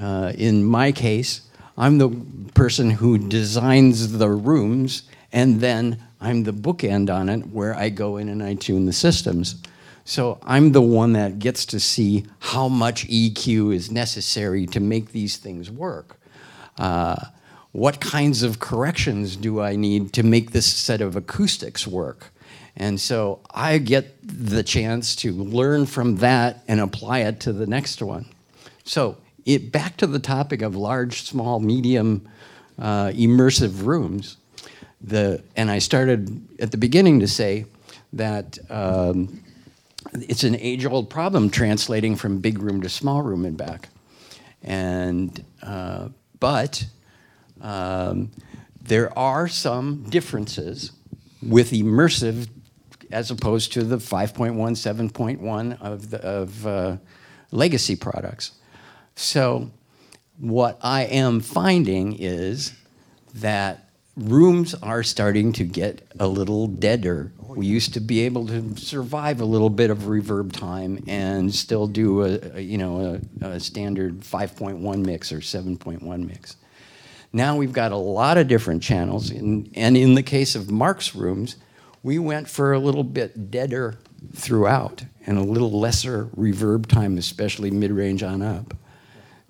[0.00, 1.42] uh, in my case,
[1.78, 2.10] I'm the
[2.54, 8.16] person who designs the rooms, and then I'm the bookend on it where I go
[8.16, 9.62] in and I tune the systems.
[10.04, 15.12] So I'm the one that gets to see how much EQ is necessary to make
[15.12, 16.18] these things work.
[16.78, 17.16] Uh,
[17.72, 22.32] what kinds of corrections do I need to make this set of acoustics work?
[22.76, 27.66] And so I get the chance to learn from that and apply it to the
[27.66, 28.26] next one.
[28.84, 32.28] So it, back to the topic of large, small, medium,
[32.78, 34.36] uh, immersive rooms.
[35.00, 37.66] The, and I started at the beginning to say
[38.12, 39.40] that um,
[40.12, 43.88] it's an age-old problem translating from big room to small room and back.
[44.62, 46.08] And uh,
[46.40, 46.86] but
[47.60, 48.30] um,
[48.80, 50.92] there are some differences
[51.42, 52.48] with immersive
[53.10, 56.96] as opposed to the 5.1, 7.1 of, the, of uh,
[57.50, 58.52] legacy products.
[59.14, 59.70] So
[60.38, 62.74] what I am finding is
[63.34, 63.85] that
[64.16, 67.32] rooms are starting to get a little deader.
[67.38, 71.86] We used to be able to survive a little bit of reverb time and still
[71.86, 76.56] do a, a you know a, a standard 5.1 mix or 7.1 mix.
[77.32, 81.14] Now we've got a lot of different channels, and, and in the case of Mark's
[81.14, 81.56] rooms,
[82.02, 83.98] we went for a little bit deader
[84.32, 88.74] throughout and a little lesser reverb time, especially mid-range on up.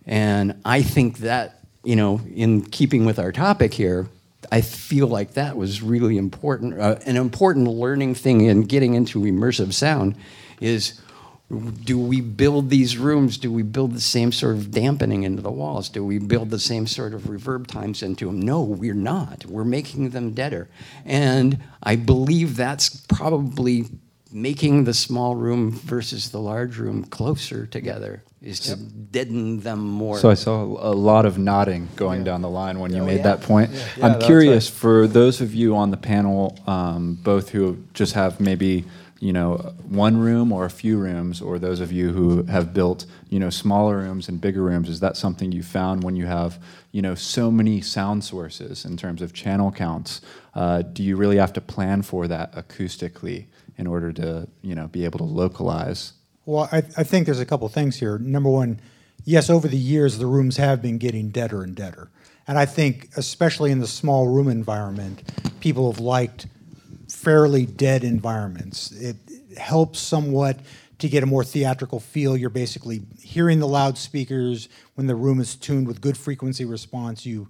[0.06, 4.08] And I think that, you know, in keeping with our topic here,
[4.50, 6.78] I feel like that was really important.
[6.78, 10.16] Uh, an important learning thing in getting into immersive sound
[10.60, 11.00] is
[11.48, 13.38] do we build these rooms?
[13.38, 15.88] Do we build the same sort of dampening into the walls?
[15.88, 18.40] Do we build the same sort of reverb times into them?
[18.40, 19.46] No, we're not.
[19.46, 20.68] We're making them deader.
[21.04, 23.84] And I believe that's probably
[24.32, 30.18] making the small room versus the large room closer together is to deaden them more.
[30.18, 33.16] So I saw a lot of nodding going down the line when you Oh, made
[33.18, 33.22] yeah.
[33.36, 33.70] that point.
[33.72, 33.78] Yeah.
[33.96, 38.14] Yeah, I'm that's curious for those of you on the panel, um, both who just
[38.14, 38.84] have maybe
[39.18, 39.56] you know
[39.88, 43.50] one room or a few rooms, or those of you who have built you know
[43.50, 44.88] smaller rooms and bigger rooms.
[44.88, 46.58] Is that something you found when you have
[46.92, 50.20] you know so many sound sources in terms of channel counts?
[50.54, 54.86] Uh, do you really have to plan for that acoustically in order to you know
[54.86, 56.12] be able to localize?
[56.46, 58.18] Well, I, I think there's a couple things here.
[58.18, 58.80] Number one,
[59.24, 62.08] yes, over the years, the rooms have been getting deader and deader.
[62.46, 65.24] And I think, especially in the small room environment,
[65.58, 66.46] people have liked
[67.08, 68.92] fairly dead environments.
[68.92, 69.16] It
[69.56, 70.60] helps somewhat
[71.00, 72.36] to get a more theatrical feel.
[72.36, 77.26] You're basically hearing the loudspeakers when the room is tuned with good frequency response.
[77.26, 77.48] You,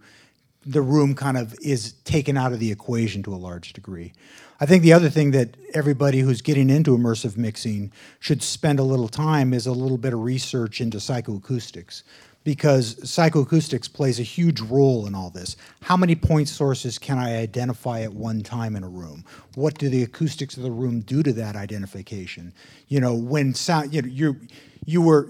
[0.64, 4.14] the room kind of is taken out of the equation to a large degree.
[4.58, 8.84] I think the other thing that everybody who's getting into immersive mixing should spend a
[8.84, 12.02] little time is a little bit of research into psychoacoustics
[12.42, 15.56] because psychoacoustics plays a huge role in all this.
[15.82, 19.24] How many point sources can I identify at one time in a room?
[19.56, 22.54] What do the acoustics of the room do to that identification?
[22.88, 24.40] You know, when sound, you know, you
[24.86, 25.28] you were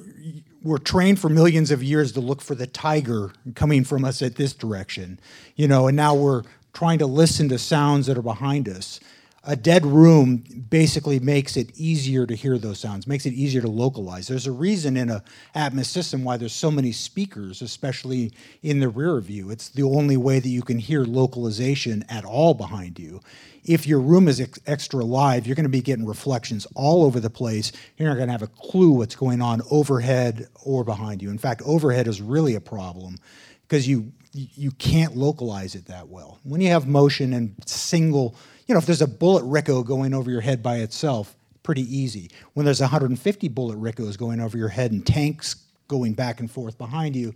[0.63, 4.35] were trained for millions of years to look for the tiger coming from us at
[4.37, 5.19] this direction,
[5.55, 6.43] you know, and now we're
[6.75, 9.01] trying to listen to sounds that are behind us
[9.47, 13.71] a dead room basically makes it easier to hear those sounds, makes it easier to
[13.71, 14.27] localize.
[14.27, 15.23] There's a reason in a
[15.55, 18.33] Atmos system why there's so many speakers, especially
[18.63, 19.51] in the rear view.
[19.51, 23.21] It's the only way that you can hear localization at all behind you.
[23.65, 27.21] If your room is ex- extra live, you're going to be getting reflections all over
[27.21, 27.71] the place.
[27.97, 31.31] You're not going to have a clue what's going on overhead or behind you.
[31.31, 33.17] In fact, overhead is really a problem
[33.63, 36.39] because you you can't localize it that well.
[36.43, 40.31] When you have motion and single, you know, if there's a bullet Rico going over
[40.31, 42.31] your head by itself, pretty easy.
[42.55, 45.57] When there's 150 bullet Ricos going over your head and tanks
[45.89, 47.35] going back and forth behind you,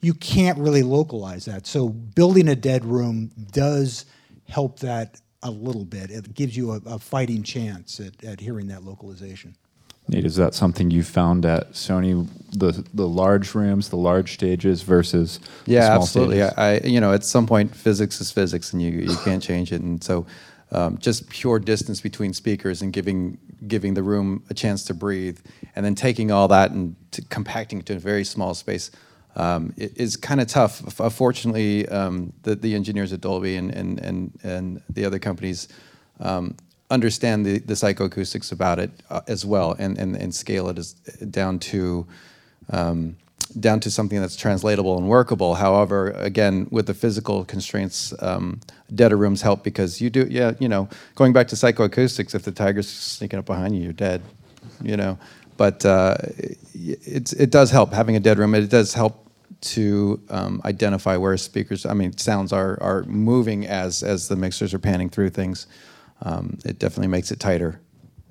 [0.00, 1.66] you can't really localize that.
[1.66, 4.06] So building a dead room does
[4.48, 6.10] help that a little bit.
[6.10, 9.56] It gives you a, a fighting chance at, at hearing that localization.
[10.08, 14.82] Nate, is that something you found at Sony, the the large rooms, the large stages
[14.82, 16.36] versus the Yeah, small absolutely.
[16.38, 16.54] stages?
[16.58, 19.72] I, I- you know, at some point, physics is physics, and you you can't change
[19.72, 19.82] it.
[19.82, 20.26] And so,
[20.72, 25.38] um, just pure distance between speakers and giving giving the room a chance to breathe,
[25.76, 28.90] and then taking all that and t- compacting it to a very small space.
[29.36, 31.00] Um, is kind of tough.
[31.00, 35.68] F- Fortunately, um, the, the engineers at Dolby and, and, and, and the other companies
[36.18, 36.56] um,
[36.90, 40.94] understand the, the psychoacoustics about it uh, as well and, and, and scale it as,
[41.30, 42.06] down to
[42.70, 43.16] um,
[43.58, 45.54] down to something that's translatable and workable.
[45.54, 48.60] However, again, with the physical constraints, um,
[48.90, 52.88] rooms help because you do, yeah, you know, going back to psychoacoustics, if the tiger's
[52.88, 54.22] sneaking up behind you, you're dead,
[54.82, 55.18] you know.
[55.56, 56.16] But uh,
[56.74, 58.54] it, it does help having a dead room.
[58.54, 59.26] It does help
[59.60, 64.72] to um, identify where speakers, I mean, sounds are, are moving as, as the mixers
[64.72, 65.66] are panning through things.
[66.22, 67.80] Um, it definitely makes it tighter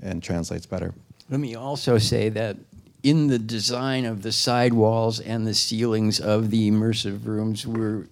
[0.02, 0.94] and translates better.
[1.30, 2.58] Let me also say that
[3.02, 8.08] in the design of the sidewalls and the ceilings of the immersive rooms, we're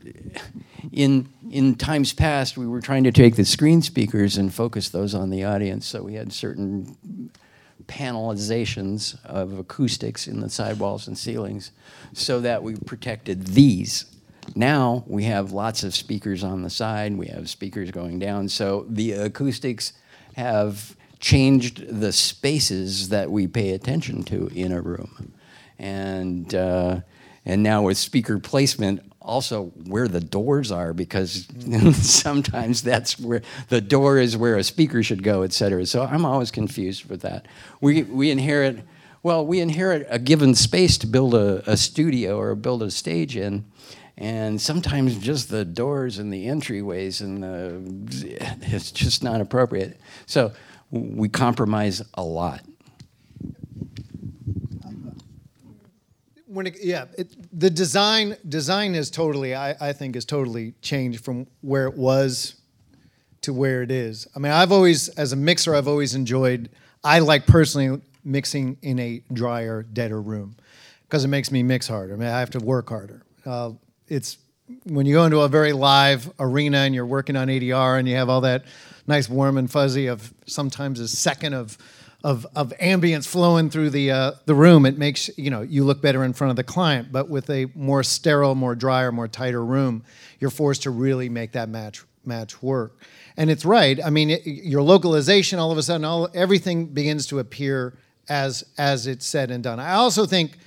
[0.91, 5.13] in in times past we were trying to take the screen speakers and focus those
[5.13, 5.85] on the audience.
[5.85, 7.31] So we had certain
[7.87, 11.71] panelizations of acoustics in the sidewalls and ceilings
[12.13, 14.05] so that we protected these.
[14.55, 18.85] Now we have lots of speakers on the side, we have speakers going down, so
[18.89, 19.93] the acoustics
[20.35, 25.33] have changed the spaces that we pay attention to in a room.
[25.79, 27.01] And, uh,
[27.45, 31.47] and now with speaker placement, also where the doors are, because
[31.93, 35.85] sometimes that's where the door is where a speaker should go, et cetera.
[35.85, 37.45] So I'm always confused with that.
[37.81, 38.83] We, we inherit,
[39.23, 43.35] well, we inherit a given space to build a, a studio or build a stage
[43.35, 43.65] in.
[44.19, 49.99] And sometimes just the doors and the entryways and the, it's just not appropriate.
[50.25, 50.53] So
[50.91, 52.61] we compromise a lot.
[56.49, 61.45] It, yeah, it, the design design is totally I, I think is totally changed from
[61.61, 62.55] where it was
[63.41, 64.27] to where it is.
[64.35, 66.69] I mean, I've always as a mixer I've always enjoyed
[67.03, 70.55] I like personally mixing in a drier, deader room
[71.03, 72.13] because it makes me mix harder.
[72.13, 73.23] I mean, I have to work harder.
[73.45, 73.71] Uh,
[74.07, 74.37] it's
[74.83, 78.15] when you go into a very live arena and you're working on ADR and you
[78.15, 78.65] have all that
[79.07, 81.77] nice warm and fuzzy of sometimes a second of
[82.23, 86.01] of, of ambience flowing through the uh, the room, it makes you know you look
[86.01, 87.11] better in front of the client.
[87.11, 90.03] But with a more sterile, more drier, more tighter room,
[90.39, 92.99] you're forced to really make that match match work.
[93.37, 93.99] And it's right.
[94.03, 97.97] I mean, it, your localization, all of a sudden, all everything begins to appear
[98.27, 99.79] as as it's said and done.
[99.79, 100.57] I also think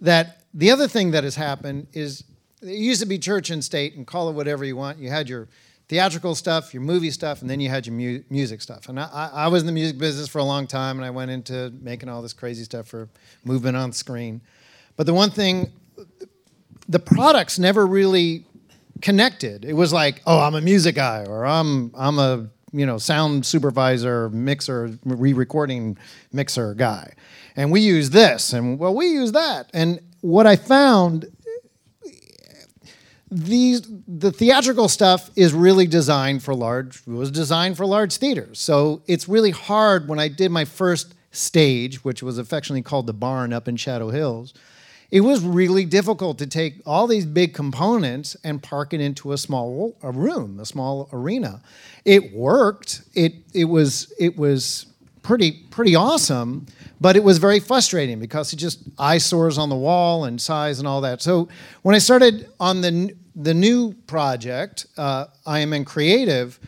[0.00, 2.24] that the other thing that has happened is
[2.62, 4.98] it used to be church and state, and call it whatever you want.
[4.98, 5.48] You had your
[5.88, 8.88] theatrical stuff, your movie stuff, and then you had your mu- music stuff.
[8.88, 11.30] And I, I, was in the music business for a long time, and I went
[11.30, 13.08] into making all this crazy stuff for
[13.44, 14.40] movement on screen.
[14.96, 15.72] But the one thing,
[16.88, 18.44] the products never really
[19.00, 19.64] connected.
[19.64, 23.46] It was like, oh, I'm a music guy, or I'm I'm a you know sound
[23.46, 25.96] supervisor, mixer, re-recording
[26.32, 27.14] mixer guy,
[27.56, 29.70] and we use this, and well, we use that.
[29.72, 31.26] And what I found
[33.30, 38.58] these the theatrical stuff is really designed for large was designed for large theaters.
[38.58, 43.12] So it's really hard when i did my first stage which was affectionately called the
[43.12, 44.54] barn up in shadow hills
[45.10, 49.38] it was really difficult to take all these big components and park it into a
[49.38, 51.62] small a room a small arena.
[52.04, 53.02] It worked.
[53.14, 54.86] It it was it was
[55.28, 56.66] pretty pretty awesome
[57.00, 60.88] but it was very frustrating because it just eyesores on the wall and size and
[60.88, 61.22] all that.
[61.22, 61.48] So
[61.82, 66.58] when I started on the the new project, uh, in Creative,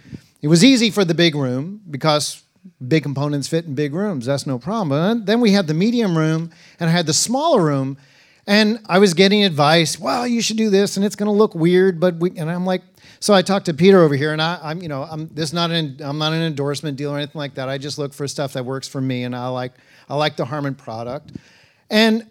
[0.40, 2.44] it was easy for the big room because
[2.86, 4.26] big components fit in big rooms.
[4.26, 5.24] That's no problem.
[5.24, 7.98] Then we had the medium room and I had the smaller room,
[8.46, 9.98] and I was getting advice.
[9.98, 12.30] Well, you should do this, and it's going to look weird, but we.
[12.38, 12.82] And I'm like,
[13.20, 15.52] so I talked to Peter over here, and I, am you know, I'm this is
[15.52, 17.68] not an I'm not an endorsement deal or anything like that.
[17.68, 19.72] I just look for stuff that works for me, and I like
[20.08, 21.32] I like the Harman product.
[21.90, 22.28] And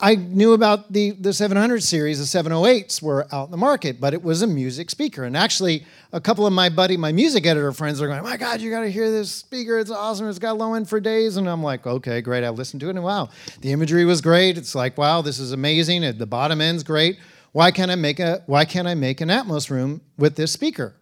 [0.00, 4.14] I knew about the, the 700 series, the 708s were out in the market, but
[4.14, 5.24] it was a music speaker.
[5.24, 8.60] And actually, a couple of my buddy, my music editor friends are going, my God,
[8.60, 9.78] you got to hear this speaker.
[9.78, 10.28] It's awesome.
[10.28, 11.36] It's got low end for days.
[11.36, 12.44] And I'm like, okay, great.
[12.44, 13.30] I listened to it and wow,
[13.62, 14.58] the imagery was great.
[14.58, 16.18] It's like, wow, this is amazing.
[16.18, 17.18] The bottom end's great.
[17.54, 20.92] Why can't I make a, why can't I make an Atmos room with this speaker?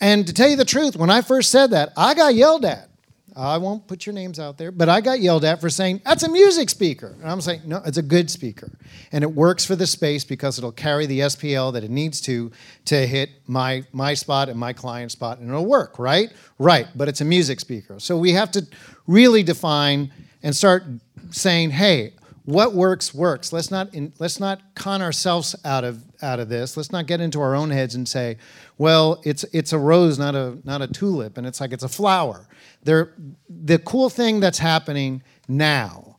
[0.00, 2.88] And to tell you the truth, when I first said that, I got yelled at.
[3.36, 6.22] I won't put your names out there, but I got yelled at for saying, that's
[6.22, 7.14] a music speaker.
[7.20, 8.70] And I'm saying, no, it's a good speaker.
[9.12, 12.50] And it works for the space because it'll carry the SPL that it needs to
[12.86, 16.32] to hit my, my spot and my client spot, and it'll work, right?
[16.58, 18.00] Right, but it's a music speaker.
[18.00, 18.66] So we have to
[19.06, 20.10] really define
[20.42, 20.84] and start
[21.30, 22.14] saying, hey,
[22.44, 23.52] what works works.
[23.52, 26.76] Let's not in, let's not con ourselves out of out of this.
[26.76, 28.38] Let's not get into our own heads and say,
[28.78, 31.88] well, it's it's a rose, not a not a tulip, and it's like it's a
[31.88, 32.48] flower.
[32.82, 33.14] There,
[33.48, 36.18] the cool thing that's happening now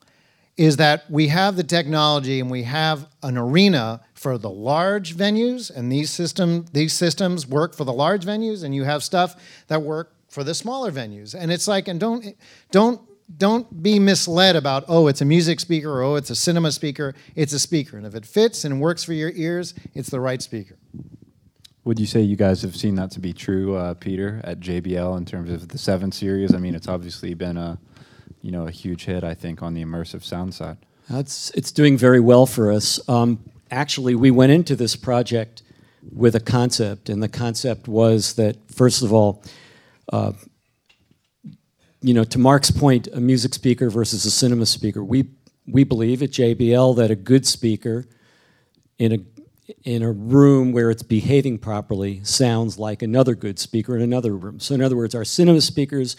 [0.56, 5.76] is that we have the technology and we have an arena for the large venues,
[5.76, 9.36] and these system these systems work for the large venues, and you have stuff
[9.68, 11.36] that work for the smaller venues.
[11.38, 12.36] And it's like, and don't
[12.72, 13.02] don't
[13.38, 17.16] don't be misled about oh it's a music speaker or oh it's a cinema speaker
[17.36, 20.42] it's a speaker and if it fits and works for your ears it's the right
[20.42, 20.78] speaker
[21.86, 25.18] Would you say you guys have seen that to be true, uh, Peter, at JBL
[25.18, 26.54] in terms of the seven series?
[26.56, 27.78] I mean, it's obviously been a,
[28.42, 29.24] you know, a huge hit.
[29.24, 30.78] I think on the immersive sound side.
[31.10, 33.02] It's, it's doing very well for us.
[33.10, 35.62] Um, actually, we went into this project
[36.14, 39.44] with a concept, and the concept was that, first of all,
[40.14, 40.32] uh,
[42.04, 45.30] you know, to Mark's point, a music speaker versus a cinema speaker, we,
[45.66, 48.06] we believe at JBL that a good speaker
[49.00, 54.02] in a, in a room where it's behaving properly sounds like another good speaker in
[54.02, 54.60] another room.
[54.60, 56.18] So, in other words, our cinema speakers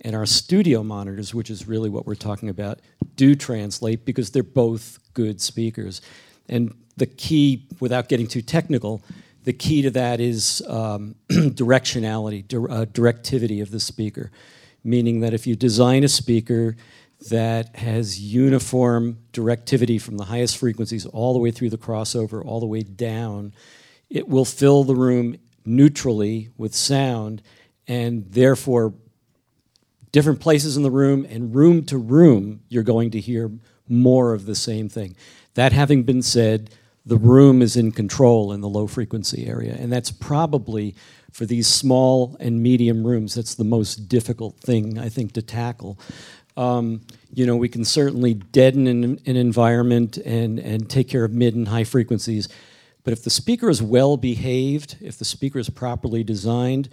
[0.00, 2.80] and our studio monitors, which is really what we're talking about,
[3.14, 6.00] do translate because they're both good speakers.
[6.48, 9.02] And the key, without getting too technical,
[9.44, 14.30] the key to that is um, directionality, dir- uh, directivity of the speaker
[14.86, 16.76] meaning that if you design a speaker
[17.28, 22.60] that has uniform directivity from the highest frequencies all the way through the crossover, all
[22.60, 23.52] the way down,
[24.08, 27.42] it will fill the room neutrally with sound,
[27.88, 28.94] and therefore,
[30.12, 33.50] different places in the room and room to room, you're going to hear
[33.88, 35.16] more of the same thing.
[35.54, 36.70] That having been said,
[37.04, 40.94] the room is in control in the low frequency area, and that's probably
[41.36, 45.98] for these small and medium rooms, that's the most difficult thing, I think, to tackle.
[46.56, 51.32] Um, you know, we can certainly deaden an, an environment and, and take care of
[51.32, 52.48] mid and high frequencies.
[53.04, 56.88] But if the speaker is well behaved, if the speaker is properly designed,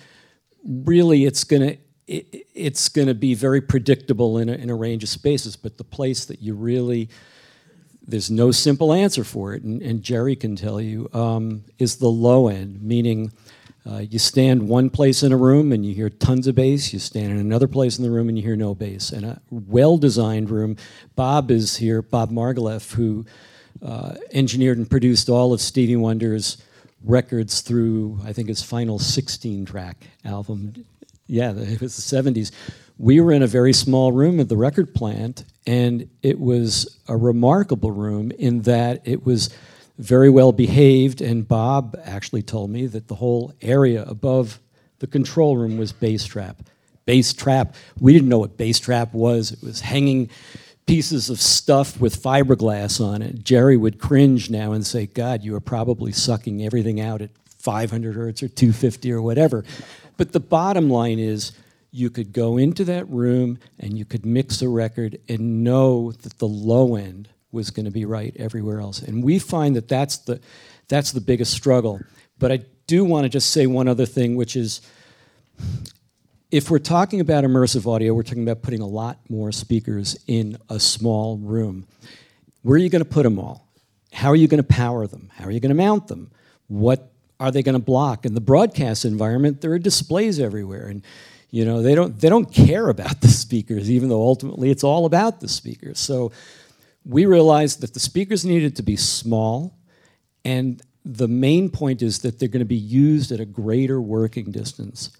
[0.65, 4.75] really it's going to it, it's going to be very predictable in a, in a
[4.75, 5.55] range of spaces.
[5.55, 7.07] But the place that you really
[8.05, 12.09] there's no simple answer for it, and, and Jerry can tell you, um, is the
[12.09, 13.31] low end, meaning
[13.89, 16.93] uh, you stand one place in a room and you hear tons of bass.
[16.93, 19.11] You stand in another place in the room and you hear no bass.
[19.11, 20.77] And a well-designed room.
[21.15, 22.01] Bob is here.
[22.01, 23.25] Bob Margouleff, who
[23.81, 26.57] uh, engineered and produced all of Stevie Wonder's
[27.03, 30.85] records through I think his final 16-track album.
[31.27, 32.51] Yeah, it was the 70s.
[32.97, 37.17] We were in a very small room at the record plant, and it was a
[37.17, 39.49] remarkable room in that it was
[39.97, 44.59] very well behaved, and Bob actually told me that the whole area above
[44.99, 46.63] the control room was bass trap.
[47.05, 49.51] Bass trap, we didn't know what bass trap was.
[49.51, 50.29] It was hanging
[50.85, 53.43] pieces of stuff with fiberglass on it.
[53.43, 57.29] Jerry would cringe now and say, God, you are probably sucking everything out at
[57.59, 59.63] 500 hertz or 250 or whatever.
[60.17, 61.53] But the bottom line is,
[61.91, 66.39] you could go into that room and you could mix a record and know that
[66.39, 69.01] the low end was going to be right everywhere else.
[69.01, 70.41] And we find that that's the,
[70.87, 72.01] that's the biggest struggle.
[72.39, 74.81] But I do want to just say one other thing, which is
[76.51, 80.57] if we're talking about immersive audio, we're talking about putting a lot more speakers in
[80.69, 81.87] a small room.
[82.63, 83.67] Where are you going to put them all?
[84.11, 85.29] How are you going to power them?
[85.35, 86.31] How are you going to mount them?
[86.67, 88.25] What are they going to block?
[88.25, 90.87] In the broadcast environment, there are displays everywhere.
[90.87, 91.03] And
[91.53, 95.05] you know, they don't, they don't care about the speakers, even though ultimately it's all
[95.05, 95.99] about the speakers.
[95.99, 96.31] So
[97.05, 99.77] we realized that the speakers needed to be small,
[100.45, 104.51] and the main point is that they're going to be used at a greater working
[104.51, 105.11] distance.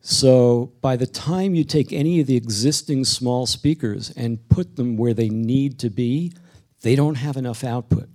[0.00, 4.96] So by the time you take any of the existing small speakers and put them
[4.96, 6.32] where they need to be,
[6.82, 8.08] they don't have enough output.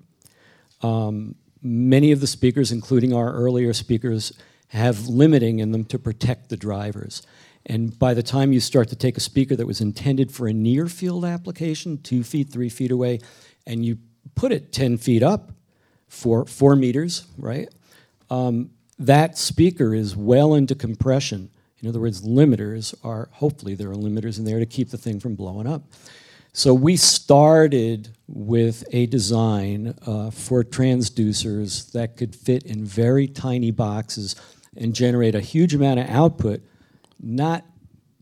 [0.82, 4.32] Um, many of the speakers, including our earlier speakers,
[4.69, 7.22] have limiting in them to protect the drivers.
[7.66, 10.53] And by the time you start to take a speaker that was intended for a
[10.53, 13.20] near field application, two feet, three feet away,
[13.68, 13.97] and you
[14.36, 15.51] put it 10 feet up,
[16.07, 17.70] four, four meters, right?
[18.30, 21.49] Um, that speaker is well into compression.
[21.82, 25.20] In other words, limiters are, hopefully, there are limiters in there to keep the thing
[25.20, 25.84] from blowing up.
[26.53, 33.72] So we started with a design uh, for transducers that could fit in very tiny
[33.72, 34.36] boxes
[34.76, 36.62] and generate a huge amount of output
[37.22, 37.65] not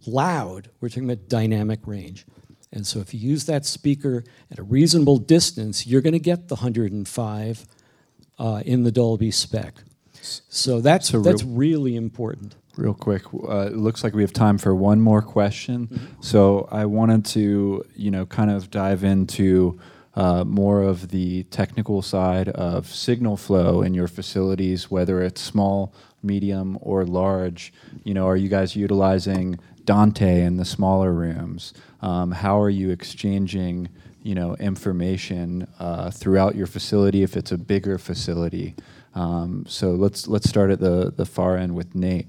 [0.05, 0.69] loud.
[0.81, 2.25] We're talking about dynamic range.
[2.71, 6.49] And so if you use that speaker at a reasonable distance, you're going to get
[6.49, 7.65] the 105
[8.37, 9.75] uh, in the Dolby spec.
[10.21, 12.55] So that's, So that's real- really important.
[12.75, 16.15] Real quick, uh, it looks like we have time for one more question.
[16.21, 19.77] So I wanted to, you know, kind of dive into
[20.15, 25.93] uh, more of the technical side of signal flow in your facilities, whether it's small,
[26.23, 27.73] medium, or large.
[28.03, 31.73] You know, are you guys utilizing Dante in the smaller rooms?
[32.01, 33.89] Um, how are you exchanging,
[34.23, 38.75] you know, information uh, throughout your facility if it's a bigger facility?
[39.15, 42.27] Um, so let's let's start at the the far end with Nate.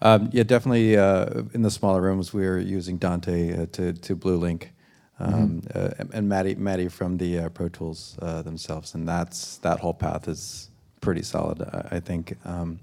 [0.00, 0.96] Um, yeah, definitely.
[0.96, 4.72] Uh, in the smaller rooms, we are using Dante uh, to to Blue Link,
[5.18, 9.56] um, uh, and- and MADI MADI from the uh, Pro Tools uh, themselves, and that's
[9.58, 10.67] that whole path is
[11.00, 11.62] pretty solid.
[11.62, 12.36] I, I think.
[12.44, 12.80] Um,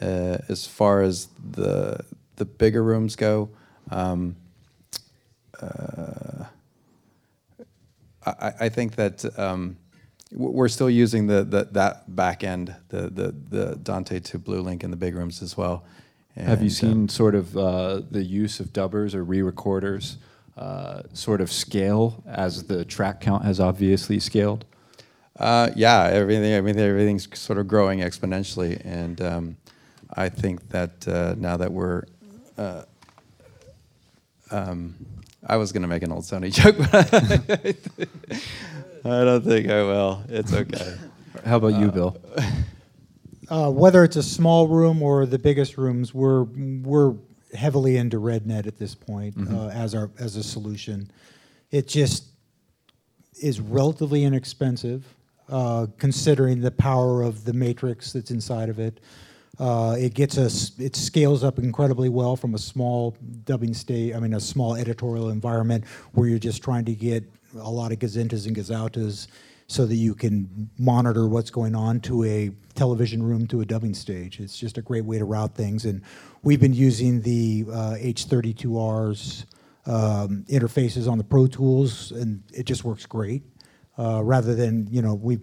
[0.00, 2.04] uh, as far as the
[2.36, 3.50] the bigger rooms go,
[3.90, 4.36] um,
[5.60, 6.44] uh,
[8.24, 9.76] I, I think that um,
[10.32, 14.60] w- we're still using the, the that back end, the, the the Dante to Blue
[14.62, 15.84] Link in the big rooms as well.
[16.36, 20.16] Have you seen um, sort of uh, the use of dubbers or re-recorders
[20.56, 24.64] uh, sort of scale as the track count has obviously scaled?
[25.40, 29.56] Uh, yeah, everything, everything, everything's sort of growing exponentially, and um,
[30.14, 32.04] I think that uh, now that we're,
[32.58, 32.82] uh,
[34.50, 34.94] um,
[35.46, 38.36] I was going to make an old Sony joke, but
[39.10, 40.22] I don't think I will.
[40.28, 40.96] It's okay.
[41.44, 42.16] How about you, Bill?
[43.48, 47.14] Uh, whether it's a small room or the biggest rooms, we're we're
[47.52, 49.52] heavily into RedNet at this point Mhm.
[49.52, 51.10] uh, as our as a solution.
[51.72, 52.26] It just
[53.42, 55.04] is relatively inexpensive,
[55.50, 59.00] uh, considering the power of the matrix that's inside of it.
[59.58, 60.72] Uh, it gets us.
[60.78, 64.14] It scales up incredibly well from a small dubbing state.
[64.14, 67.24] I mean, a small editorial environment where you're just trying to get
[67.58, 69.26] a lot of gazintas and gazautas
[69.66, 73.94] so that you can monitor what's going on to a television room to a dubbing
[73.94, 74.40] stage.
[74.40, 75.84] It's just a great way to route things.
[75.84, 76.02] And
[76.42, 79.46] we've been using the uh, H32R's
[79.86, 83.42] um, interfaces on the Pro Tools, and it just works great.
[84.00, 85.38] Uh, rather than, you know, we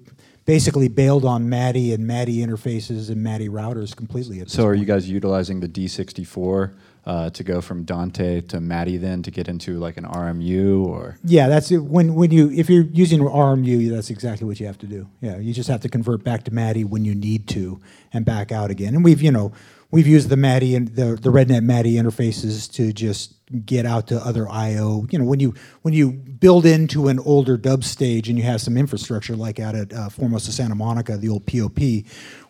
[0.46, 4.40] basically bailed on MADI and MADI interfaces and MADI routers completely.
[4.42, 6.74] At So are you guys utilizing the D64
[7.06, 11.18] uh, to go from Dante to MADI then to get into like an RMU or?
[11.24, 11.84] Yeah, that's it.
[11.84, 15.08] When when you if you're using RMU, that's exactly what you have to do.
[15.22, 17.80] Yeah, you just have to convert back to MADI when you need to,
[18.12, 18.96] and back out again.
[18.96, 19.52] And we've you know
[19.92, 23.34] we've used the MADI and the the RedNet MADI interfaces to just
[23.66, 25.08] get out to other I/O.
[25.10, 28.62] You know, when you when you build into an older dub stage and you have
[28.62, 31.80] some infrastructure like out at uh, Formosa Santa Monica, the old POP,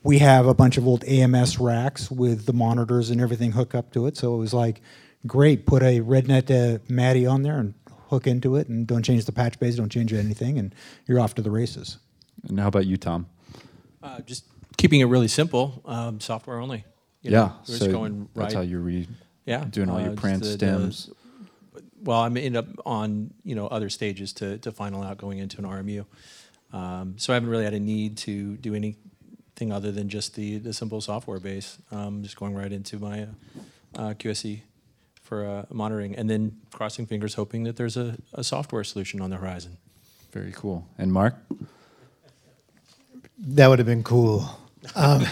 [0.03, 3.91] we have a bunch of old AMS racks with the monitors and everything hook up
[3.93, 4.17] to it.
[4.17, 4.81] So it was like,
[5.25, 7.73] great, put a RedNet uh, MADI on there and
[8.09, 10.73] hook into it, and don't change the patch base, don't change anything, and
[11.07, 11.97] you're off to the races.
[12.47, 13.27] And how about you, Tom?
[14.01, 14.45] Uh, just
[14.77, 16.85] keeping it really simple, um, software only.
[17.27, 18.43] You Yeah, know, we're so just going right.
[18.43, 19.07] that's how you re-
[19.45, 20.53] yeah, doing all your just prance the- the-
[20.91, 21.09] stems.
[22.03, 25.57] well, I'm end up on you know other stages to to final out going into
[25.59, 26.05] an RMU.
[26.73, 30.57] Um, so I haven't really had a need to do anything other than just the
[30.57, 31.77] the simple software base.
[31.91, 33.27] Um, just going right into my uh,
[33.95, 34.61] uh, QSC
[35.21, 39.29] for uh, monitoring, and then crossing fingers, hoping that there's a, a software solution on
[39.29, 39.77] the horizon.
[40.31, 40.87] Very cool.
[40.97, 41.35] And Mark?
[43.39, 44.49] That would have been cool.
[44.95, 45.25] Um,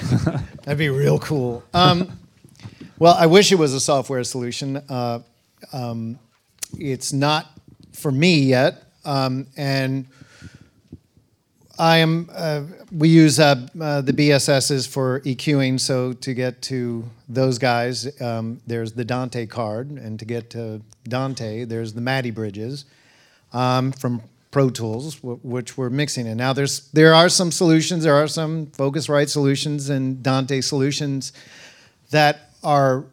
[0.63, 1.63] that'd be real cool.
[1.73, 2.11] Um,
[2.97, 4.77] well, I wish it was a software solution.
[4.77, 5.19] Uh,
[5.73, 6.19] um,
[6.77, 7.51] it's not
[7.93, 10.05] for me yet, um, and
[11.77, 12.29] I am.
[12.33, 15.79] Uh, we use uh, uh, the BSSs for EQing.
[15.79, 20.81] So to get to those guys, um, there's the Dante card, and to get to
[21.03, 22.85] Dante, there's the MADI bridges
[23.51, 24.21] um, from
[24.55, 26.37] Pro Tools, w- which we're mixing in.
[26.37, 28.05] Now, there's there are some solutions.
[28.05, 31.33] There are some Focusrite solutions and Dante solutions
[32.11, 33.03] that are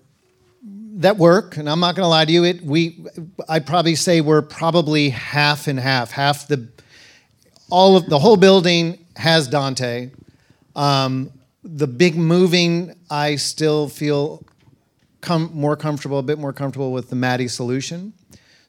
[0.99, 1.57] that work.
[1.57, 2.45] And I'm not going to lie to you.
[2.45, 3.05] It we
[3.49, 6.13] I'd probably say we're probably half and half.
[6.13, 6.69] Half the
[7.71, 10.13] all of the whole building has Dante.
[10.77, 11.33] Um,
[11.65, 14.45] the big moving, I still feel
[15.21, 18.13] com- more comfortable, a bit more comfortable with the MADI solution.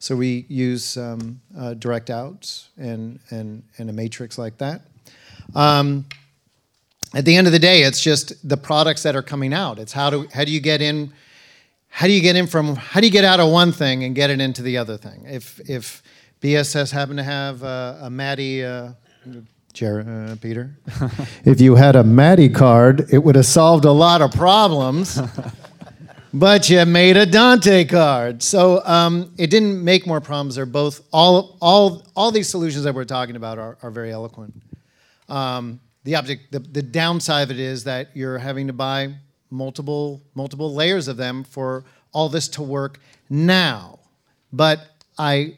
[0.04, 4.82] So we use um, uh, direct outs and, and, and a matrix like that.
[5.56, 6.04] Um,
[7.14, 9.80] at the end of the day, it's just the products that are coming out.
[9.80, 11.14] It's how do how do you get in,
[11.88, 14.14] how do you get in from how do you get out of one thing and
[14.14, 15.24] get it into the other thing?
[15.26, 16.04] If if
[16.42, 18.90] BSS happened to have uh, a MADI, uh,
[19.30, 20.76] uh, Peter,
[21.46, 25.18] if you had a MADI card, it would have solved a lot of problems.
[26.34, 30.56] but you made a Dante card, so um, it didn't make more problems.
[30.56, 34.54] They're both all all all these solutions that we're talking about are, are very eloquent.
[35.30, 39.14] Um, the object, the, the downside of it is that you're having to buy
[39.52, 44.00] multiple multiple layers of them for all this to work now.
[44.52, 44.80] But
[45.18, 45.58] I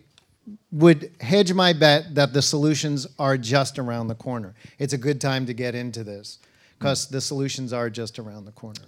[0.71, 4.53] would hedge my bet that the solutions are just around the corner.
[4.77, 6.39] It's a good time to get into this
[6.77, 8.81] because the solutions are just around the corner.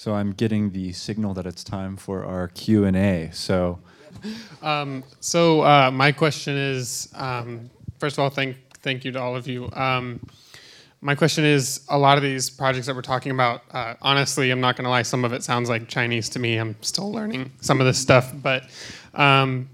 [0.00, 3.28] So I'm getting the signal that it's time for our Q and A.
[3.34, 3.80] So
[4.62, 9.36] Um, so uh, my question is, um, first of all, thank thank you to all
[9.36, 9.70] of you.
[9.74, 10.26] Um,
[11.02, 14.62] my question is a lot of these projects that we're talking about, uh, honestly, I'm
[14.62, 16.56] not going to lie, some of it sounds like Chinese to me.
[16.56, 18.32] I'm still learning some of this stuff.
[18.34, 18.70] But
[19.12, 19.68] um,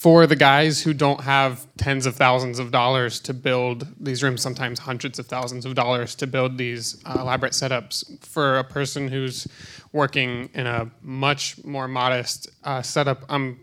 [0.00, 4.40] for the guys who don't have tens of thousands of dollars to build these rooms,
[4.40, 9.08] sometimes hundreds of thousands of dollars to build these uh, elaborate setups, for a person
[9.08, 9.46] who's
[9.92, 13.60] working in a much more modest uh, setup, I'm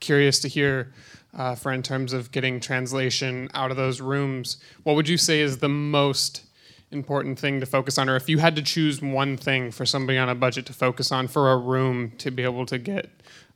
[0.00, 0.92] curious to hear
[1.36, 5.38] uh, for in terms of getting translation out of those rooms, what would you say
[5.38, 6.42] is the most
[6.90, 8.08] important thing to focus on?
[8.08, 11.12] Or if you had to choose one thing for somebody on a budget to focus
[11.12, 13.10] on for a room to be able to get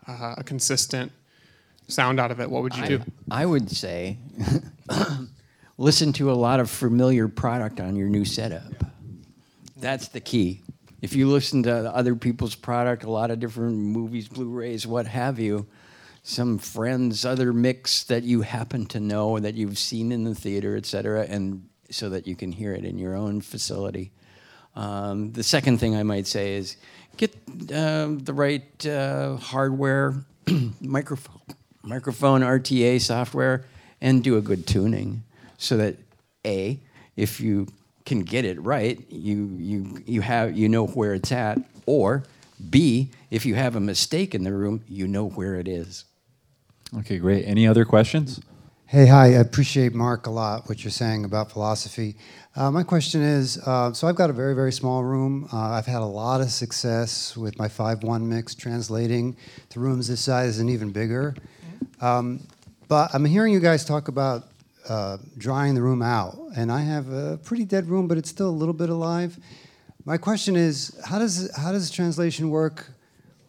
[0.07, 1.11] uh, a consistent
[1.89, 3.01] sound out of it, what would you I, do?
[3.30, 4.18] I would say
[5.78, 8.85] listen to a lot of familiar product on your new setup.
[9.76, 10.62] That's the key.
[11.01, 15.41] If you listen to other people's product, a lot of different movies, Blu-rays, what have
[15.41, 15.66] you,
[16.22, 20.76] some friends, other mix that you happen to know that you've seen in the theater,
[20.76, 24.12] et cetera, and so that you can hear it in your own facility.
[24.76, 26.76] Um, the second thing I might say is
[27.16, 27.35] get
[27.74, 30.14] uh, the right uh, hardware,
[30.80, 31.41] microphone,
[31.83, 33.64] microphone RTA software,
[34.01, 35.22] and do a good tuning
[35.59, 35.97] so that
[36.45, 36.80] A,
[37.16, 37.68] if you
[38.05, 42.24] can get it right, you, you, you, have, you know where it's at, or
[42.70, 46.05] B, if you have a mistake in the room, you know where it is.
[46.99, 47.45] Okay, great.
[47.47, 48.41] Any other questions?
[48.87, 49.24] Hey, hi.
[49.24, 52.16] I appreciate Mark a lot what you're saying about philosophy.
[52.55, 55.49] Uh, my question is uh, so I've got a very, very small room.
[55.51, 59.35] Uh, I've had a lot of success with my 5 1 mix translating
[59.70, 61.35] to rooms this size and even bigger.
[62.01, 62.47] Um,
[62.89, 64.45] but I'm hearing you guys talk about
[64.89, 68.49] uh, drying the room out, and I have a pretty dead room, but it's still
[68.49, 69.39] a little bit alive.
[70.05, 72.93] My question is how does, how does translation work?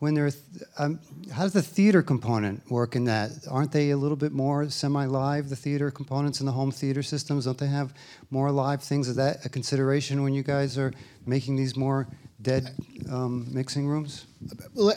[0.04, 0.32] when they're,
[0.80, 1.00] um,
[1.32, 3.32] how does the theater component work in that?
[3.50, 7.46] Aren't they a little bit more semi-live, the theater components in the home theater systems?
[7.46, 7.94] Don't they have
[8.30, 9.08] more live things?
[9.08, 10.92] Is that a consideration when you guys are
[11.26, 12.06] making these more
[12.42, 12.76] dead
[13.10, 14.26] um, mixing rooms?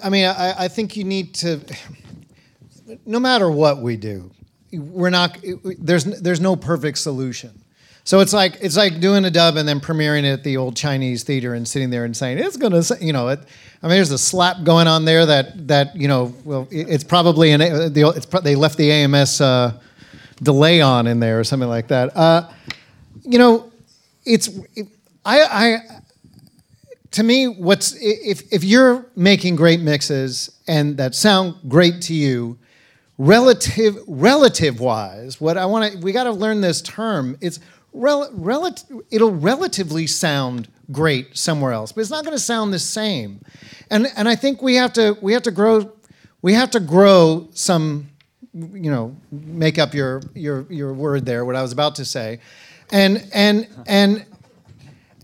[0.03, 1.61] I mean, I, I think you need to,
[3.05, 4.31] no matter what we do,
[4.73, 5.39] we're not,
[5.79, 7.63] there's, there's no perfect solution.
[8.07, 10.77] So it's like it's like doing a dub and then premiering it at the old
[10.77, 13.41] Chinese theater and sitting there and saying it's gonna, you know, it,
[13.83, 17.51] I mean, there's a slap going on there that that you know, well, it's probably
[17.51, 19.73] an it's they left the AMS uh,
[20.41, 22.17] delay on in there or something like that.
[22.17, 22.49] Uh,
[23.23, 23.73] you know,
[24.25, 24.87] it's it,
[25.25, 25.79] I I
[27.11, 32.57] to me what's if if you're making great mixes and that sound great to you
[33.19, 37.61] relative relative wise what i want to we got to learn this term it's
[37.97, 38.75] rel- rel-
[39.11, 43.41] it'll relatively sound great somewhere else, but it's not going to sound the same.
[43.91, 45.93] And and I think we have to we have to grow
[46.43, 48.09] we have to grow some
[48.55, 52.41] you know make up your your your word there what I was about to say,
[52.93, 54.25] and and and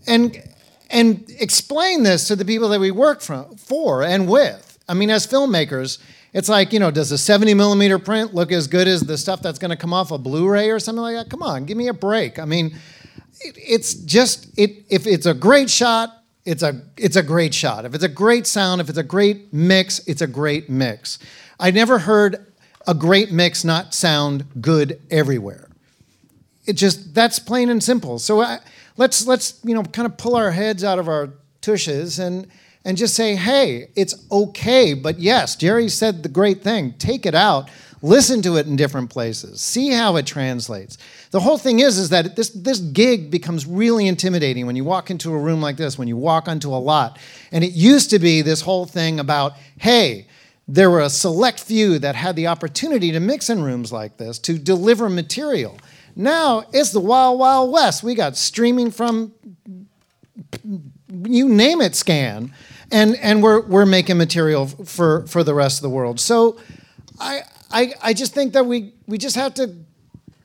[0.07, 0.41] and
[0.89, 4.77] and explain this to the people that we work from, for and with.
[4.87, 5.97] I mean, as filmmakers,
[6.33, 9.41] it's like, you know, does a 70 millimeter print look as good as the stuff
[9.41, 11.29] that's going to come off a Blu ray or something like that?
[11.29, 12.39] Come on, give me a break.
[12.39, 12.75] I mean,
[13.39, 17.85] it, it's just, it, if it's a great shot, it's a, it's a great shot.
[17.85, 21.19] If it's a great sound, if it's a great mix, it's a great mix.
[21.59, 22.47] I never heard
[22.87, 25.69] a great mix not sound good everywhere.
[26.65, 28.17] It just, that's plain and simple.
[28.17, 28.59] So I,
[28.97, 31.29] let's, let's, you know, kind of pull our heads out of our
[31.61, 32.47] tushes and,
[32.85, 34.93] and just say, hey, it's okay.
[34.93, 37.69] But yes, Jerry said the great thing take it out,
[38.01, 40.97] listen to it in different places, see how it translates.
[41.31, 45.09] The whole thing is, is that this, this gig becomes really intimidating when you walk
[45.09, 47.19] into a room like this, when you walk onto a lot.
[47.51, 50.27] And it used to be this whole thing about, hey,
[50.67, 54.39] there were a select few that had the opportunity to mix in rooms like this
[54.39, 55.77] to deliver material.
[56.15, 58.03] Now it's the wild, wild west.
[58.03, 59.33] We got streaming from
[61.25, 62.53] you name it scan
[62.93, 66.19] and and we're we're making material for for the rest of the world.
[66.19, 66.59] So
[67.19, 67.41] I
[67.71, 69.75] I I just think that we we just have to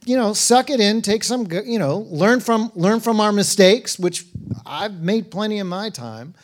[0.04, 3.98] you know suck it in, take some you know learn from learn from our mistakes,
[3.98, 4.24] which
[4.66, 6.34] I've made plenty in my time.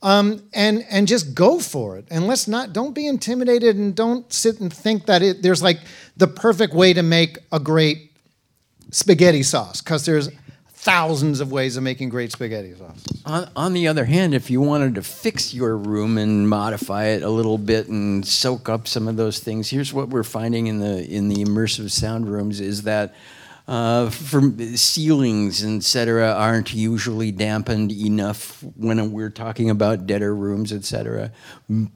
[0.00, 2.06] Um, and and just go for it.
[2.08, 5.80] And let's not don't be intimidated and don't sit and think that it, there's like
[6.16, 8.12] the perfect way to make a great
[8.92, 10.28] spaghetti sauce because there's
[10.88, 13.04] thousands of ways of making great spaghetti sauce.
[13.26, 17.22] On, on, the other hand, if you wanted to fix your room and modify it
[17.22, 20.80] a little bit and soak up some of those things, here's what we're finding in
[20.80, 23.14] the in the immersive sound rooms is that.
[23.70, 31.30] Uh, ceilings, etc., aren't usually dampened enough when we're talking about deader rooms, etc.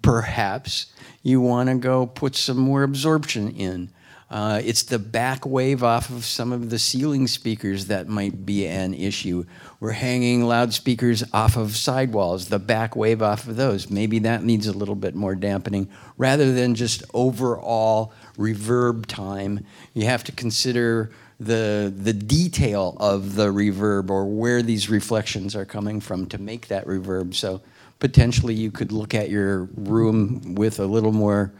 [0.02, 3.88] Perhaps you want to go put some more absorption in.
[4.32, 8.66] Uh, it's the back wave off of some of the ceiling speakers that might be
[8.66, 9.44] an issue.
[9.78, 13.90] We're hanging loudspeakers off of sidewalls, the back wave off of those.
[13.90, 19.66] Maybe that needs a little bit more dampening rather than just overall reverb time.
[19.92, 25.66] You have to consider the, the detail of the reverb or where these reflections are
[25.66, 27.34] coming from to make that reverb.
[27.34, 27.60] So
[27.98, 31.52] potentially you could look at your room with a little more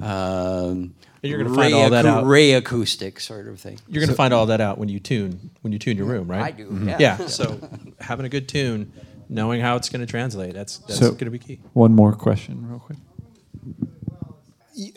[0.00, 0.94] um,
[1.24, 2.26] And you're gonna find all that out.
[2.26, 3.78] ray acoustic sort of thing.
[3.88, 6.30] You're going to find all that out when you tune when you tune your room,
[6.30, 6.42] right?
[6.42, 6.86] I do, Mhm.
[6.86, 7.16] yeah.
[7.18, 7.26] Yeah.
[7.28, 7.58] So
[8.00, 8.92] having a good tune,
[9.30, 11.60] knowing how it's going to translate, that's that's so, going to be key.
[11.72, 12.98] One more question, real quick.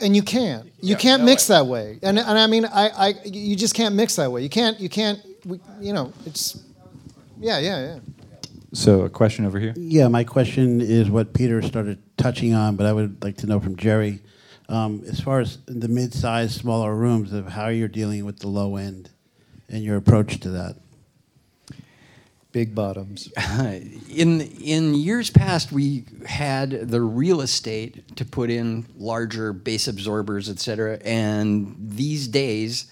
[0.01, 3.55] And you can't you can't mix that way and, and i mean I, I you
[3.55, 6.63] just can't mix that way you can't you can't we, you know it's
[7.39, 7.99] yeah yeah yeah
[8.73, 9.73] So a question over here.
[9.77, 13.59] Yeah, my question is what Peter started touching on, but I would like to know
[13.59, 14.19] from Jerry,
[14.69, 18.75] um, as far as the mid-sized, smaller rooms, of how you're dealing with the low
[18.75, 19.09] end
[19.69, 20.75] and your approach to that.
[22.51, 23.31] big bottoms
[24.09, 30.49] in in years past, we had the real estate to put in larger bass absorbers,
[30.49, 30.97] et cetera.
[31.03, 32.91] And these days,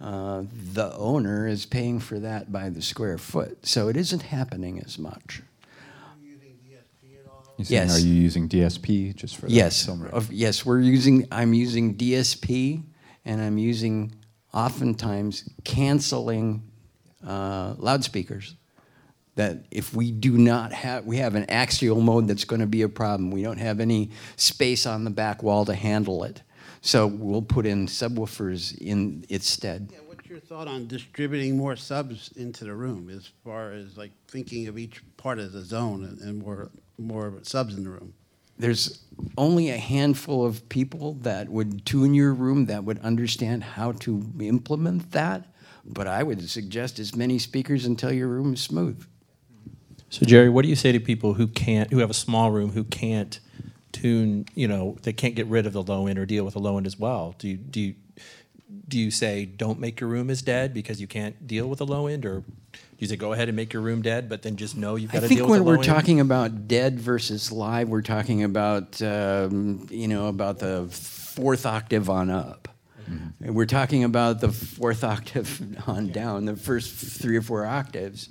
[0.00, 0.42] uh,
[0.74, 4.98] the owner is paying for that by the square foot, so it isn't happening as
[4.98, 5.42] much.
[7.58, 7.98] You saying, Yes.
[7.98, 9.50] Are you using DSP just for that?
[9.50, 10.10] Yes, Somewhere.
[10.10, 11.26] of, yes, we're using.
[11.32, 12.84] I'm using DSP,
[13.24, 14.14] and I'm using
[14.54, 16.62] oftentimes canceling
[17.26, 18.54] uh, loudspeakers.
[19.34, 22.82] That if we do not have, we have an axial mode that's going to be
[22.82, 23.30] a problem.
[23.30, 26.42] We don't have any space on the back wall to handle it,
[26.80, 29.92] so we'll put in subwoofers in its stead.
[30.06, 34.66] What's your thought on distributing more subs into the room, as far as like thinking
[34.68, 38.14] of each part as a zone and, and more more subs in the room?
[38.58, 39.04] there's
[39.36, 44.24] only a handful of people that would tune your room that would understand how to
[44.40, 45.46] implement that.
[45.84, 49.06] But I would suggest as many speakers until your room is smooth.
[50.10, 52.72] So Jerry, what do you say to people who can't, who have a small room,
[52.72, 53.38] who can't
[53.92, 56.60] tune, you know, they can't get rid of the low end or deal with the
[56.60, 57.34] low end as well?
[57.38, 57.94] Do you do you
[58.86, 61.86] do you say don't make your room as dead because you can't deal with the
[61.86, 64.56] low end, or do you say go ahead and make your room dead, but then
[64.56, 66.98] just know you've got I to think deal when with the we're talking about dead
[66.98, 72.68] versus live, we're talking about um, you know about the fourth octave on up.
[73.06, 78.28] And we're talking about the fourth octave on down, the first three or four octaves.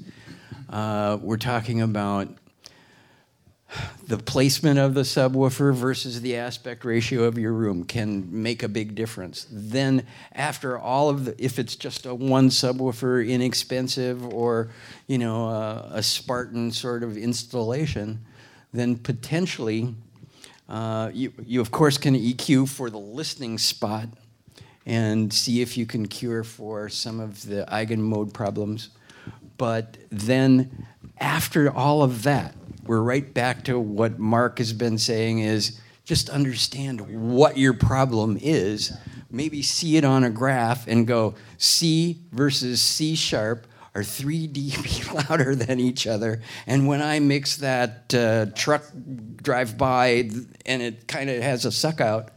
[0.70, 2.28] Uh, we're talking about
[4.08, 8.70] the placement of the subwoofer versus the aspect ratio of your room can make a
[8.70, 9.46] big difference.
[9.52, 14.70] Then, after all of the, if it's just a one subwoofer, inexpensive, or
[15.08, 18.26] you know a, a Spartan sort of installation,
[18.72, 19.94] then potentially
[20.70, 24.08] uh, you you of course can EQ for the listening spot
[24.86, 28.90] and see if you can cure for some of the eigenmode problems.
[29.58, 30.88] But then
[31.20, 32.56] after all of that,
[32.86, 37.02] we're right back to what Mark has been saying is just understand
[37.34, 38.96] what your problem is.
[39.30, 45.30] Maybe see it on a graph and go C versus C sharp are 3 dB
[45.30, 46.42] louder than each other.
[46.66, 48.84] And when I mix that uh, truck
[49.42, 50.30] drive by
[50.66, 52.30] and it kind of has a suck out,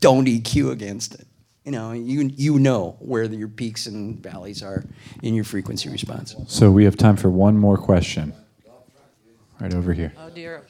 [0.00, 1.26] don't EQ against it.
[1.64, 4.84] You know, you you know where your peaks and valleys are
[5.22, 6.34] in your frequency response.
[6.46, 8.34] So we have time for one more question.
[9.60, 10.12] Right over here.
[10.18, 10.64] Oh dear.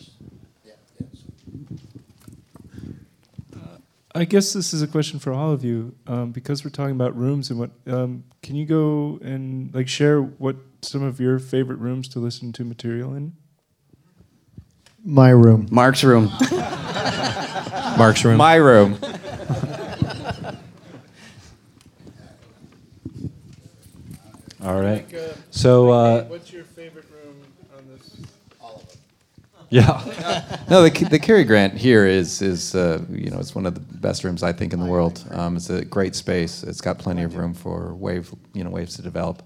[4.17, 7.17] I guess this is a question for all of you, um, because we're talking about
[7.17, 7.71] rooms and what.
[7.89, 12.53] Um, can you go and like share what some of your favorite rooms to listen
[12.53, 13.33] to material in?
[15.05, 16.31] my room Mark's room.
[17.99, 18.37] Mark's room.
[18.37, 18.99] My room.
[24.65, 25.07] All right.
[25.51, 27.37] So, uh, what's your favorite room
[27.77, 28.17] on this?
[28.63, 28.99] All of them.
[29.69, 30.59] Yeah.
[30.71, 33.81] no, the, the Cary Grant here is is uh, you know it's one of the
[33.81, 35.23] best rooms I think in the world.
[35.33, 36.63] Um, it's a great space.
[36.63, 39.43] It's got plenty of room for wave you know waves to develop.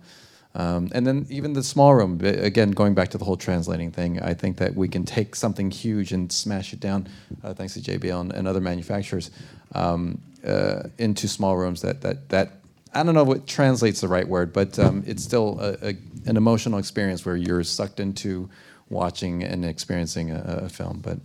[0.54, 4.20] Um, and then even the small room, again, going back to the whole translating thing,
[4.20, 7.08] I think that we can take something huge and smash it down,
[7.44, 9.30] uh, thanks to JBL and, and other manufacturers,
[9.74, 12.52] um, uh, into small rooms that, that, that,
[12.94, 16.36] I don't know what translates the right word, but um, it's still a, a, an
[16.36, 18.48] emotional experience where you're sucked into
[18.88, 21.00] watching and experiencing a, a film.
[21.00, 21.18] But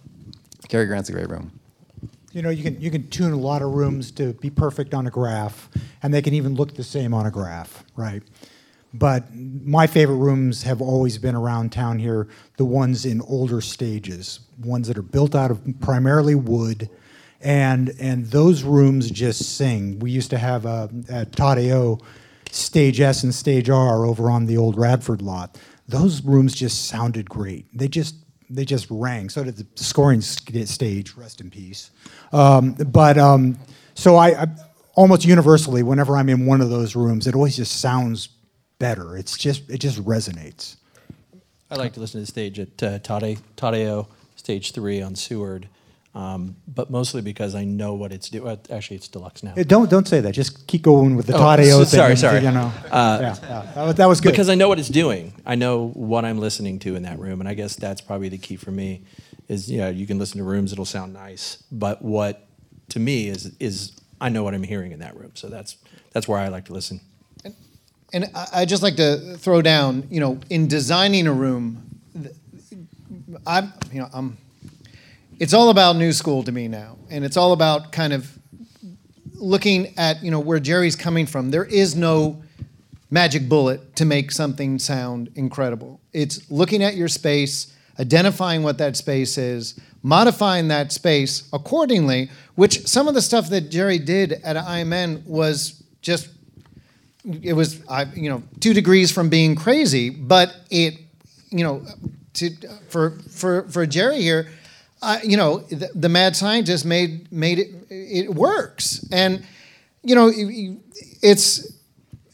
[0.68, 1.60] Cary Grant's a great room.
[2.32, 5.06] You know, you can you can tune a lot of rooms to be perfect on
[5.06, 5.70] a graph,
[6.02, 8.24] and they can even look the same on a graph, right?
[8.94, 14.40] But my favorite rooms have always been around town here, the ones in older stages,
[14.60, 16.90] ones that are built out of primarily wood,
[17.44, 20.00] and and those rooms just sing.
[20.00, 22.00] We used to have a, at Todd-AO,
[22.52, 25.60] Stage S and Stage R over on the old Radford lot.
[25.88, 27.66] Those rooms just sounded great.
[27.78, 28.16] They just
[28.50, 29.30] they just rang.
[29.30, 31.16] So did the scoring stage.
[31.16, 31.92] Rest in peace.
[32.32, 33.58] Um, but um,
[33.96, 34.48] so I, I
[34.96, 38.30] almost universally, whenever I'm in one of those rooms, it always just sounds
[38.80, 39.18] better.
[39.18, 40.78] It's just it just resonates.
[41.70, 45.68] I like to listen to the stage at uh, Tade, Todd-AO, stage three on Seward,
[46.16, 48.58] um, but mostly because I know what it's doing.
[48.70, 49.54] Actually, it's deluxe now.
[49.56, 50.34] Don't don't say that.
[50.34, 52.44] Just keep going with the Oh, Todd-AO so- Sorry, sorry.
[52.44, 53.72] You know, Uh, yeah, yeah.
[53.76, 54.32] That, was, that was good.
[54.32, 55.34] Because I know what it's doing.
[55.46, 58.38] I know what I'm listening to in that room, and I guess that's probably the
[58.38, 59.02] key for me.
[59.50, 62.48] Is you know you can listen to rooms that'll sound nice, but what
[62.90, 63.92] to me is is
[64.22, 65.32] I know what I'm hearing in that room.
[65.34, 65.76] So that's
[66.14, 67.02] that's where I like to listen.
[68.14, 72.00] And I I just like to throw down, you know, in designing a room,
[73.48, 74.38] I'm, you know, I'm.
[75.44, 78.40] It's all about new school to me now, and it's all about kind of
[79.34, 81.52] looking at, you know, where Jerry's coming from.
[81.52, 82.42] There is no
[83.12, 86.00] magic bullet to make something sound incredible.
[86.14, 92.32] It's looking at your space, identifying what that space is, modifying that space accordingly.
[92.56, 96.30] Which some of the stuff that Jerry did at IMN was just
[97.42, 100.94] it was I, you know two degrees from being crazy, but it
[101.50, 101.86] you know
[102.36, 102.50] to
[102.88, 104.48] for for for Jerry here,
[105.04, 109.46] uh, you know the, the mad scientist made made it it works, and
[110.02, 110.32] you know
[111.22, 111.74] it's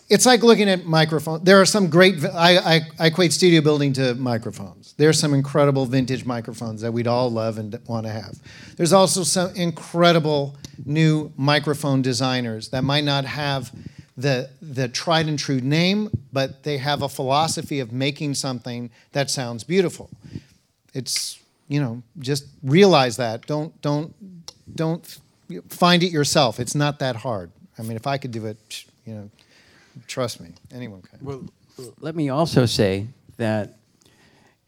[0.09, 1.43] it's like looking at microphones.
[1.43, 2.23] There are some great.
[2.25, 4.93] I, I, I equate studio building to microphones.
[4.97, 8.37] There are some incredible vintage microphones that we'd all love and want to have.
[8.75, 13.71] There's also some incredible new microphone designers that might not have
[14.17, 19.29] the the tried and true name, but they have a philosophy of making something that
[19.29, 20.09] sounds beautiful.
[20.93, 21.39] It's
[21.69, 23.47] you know just realize that.
[23.47, 24.13] Don't don't
[24.75, 25.19] don't
[25.69, 26.59] find it yourself.
[26.59, 27.51] It's not that hard.
[27.77, 29.29] I mean, if I could do it, you know.
[30.07, 31.19] Trust me, anyone can.
[31.21, 31.45] Well,
[31.99, 33.07] let me also say
[33.37, 33.77] that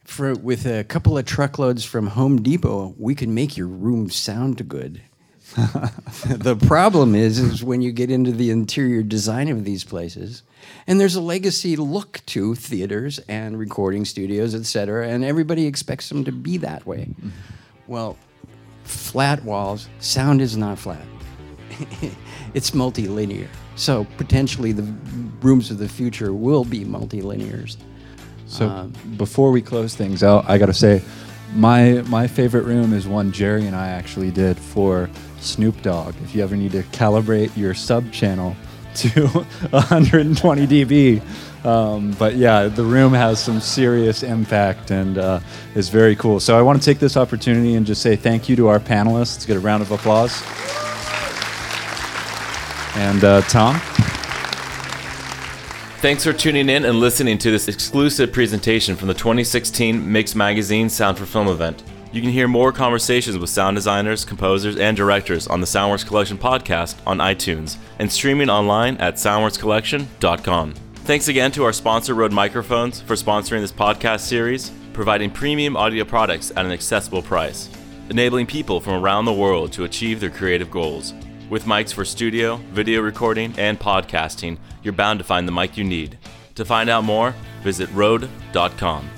[0.03, 4.67] for with a couple of truckloads from Home Depot, we can make your room sound
[4.67, 5.01] good.
[6.27, 10.43] the problem is, is when you get into the interior design of these places,
[10.87, 16.09] and there's a legacy look to theaters and recording studios, et cetera, and everybody expects
[16.09, 17.09] them to be that way.
[17.87, 18.17] Well,
[18.83, 21.05] flat walls, sound is not flat.
[22.53, 23.47] it's multilinear.
[23.75, 24.83] So potentially the
[25.41, 27.77] rooms of the future will be multilinears.
[28.47, 31.01] So Um, before we close things out, I got to say,
[31.55, 35.09] my my favorite room is one Jerry and I actually did for
[35.41, 36.15] Snoop Dogg.
[36.23, 38.55] If you ever need to calibrate your sub channel
[38.95, 39.27] to
[39.69, 41.21] 120 dB,
[41.65, 45.39] um, but yeah, the room has some serious impact and uh,
[45.75, 46.39] is very cool.
[46.39, 49.35] So I want to take this opportunity and just say thank you to our panelists.
[49.35, 50.41] Let's get a round of applause.
[52.95, 53.79] And uh, Tom.
[56.01, 60.89] Thanks for tuning in and listening to this exclusive presentation from the 2016 Mix Magazine
[60.89, 61.83] Sound for Film event.
[62.11, 66.37] You can hear more conversations with sound designers, composers, and directors on the Soundworks Collection
[66.37, 70.73] podcast on iTunes and streaming online at soundworkscollection.com.
[71.05, 76.03] Thanks again to our sponsor, Rode Microphones, for sponsoring this podcast series, providing premium audio
[76.03, 77.69] products at an accessible price,
[78.09, 81.13] enabling people from around the world to achieve their creative goals.
[81.49, 85.85] With mics for studio, video recording, and podcasting, you're bound to find the mic you
[85.85, 86.17] need.
[86.55, 87.33] To find out more,
[87.63, 89.09] visit Rode.com.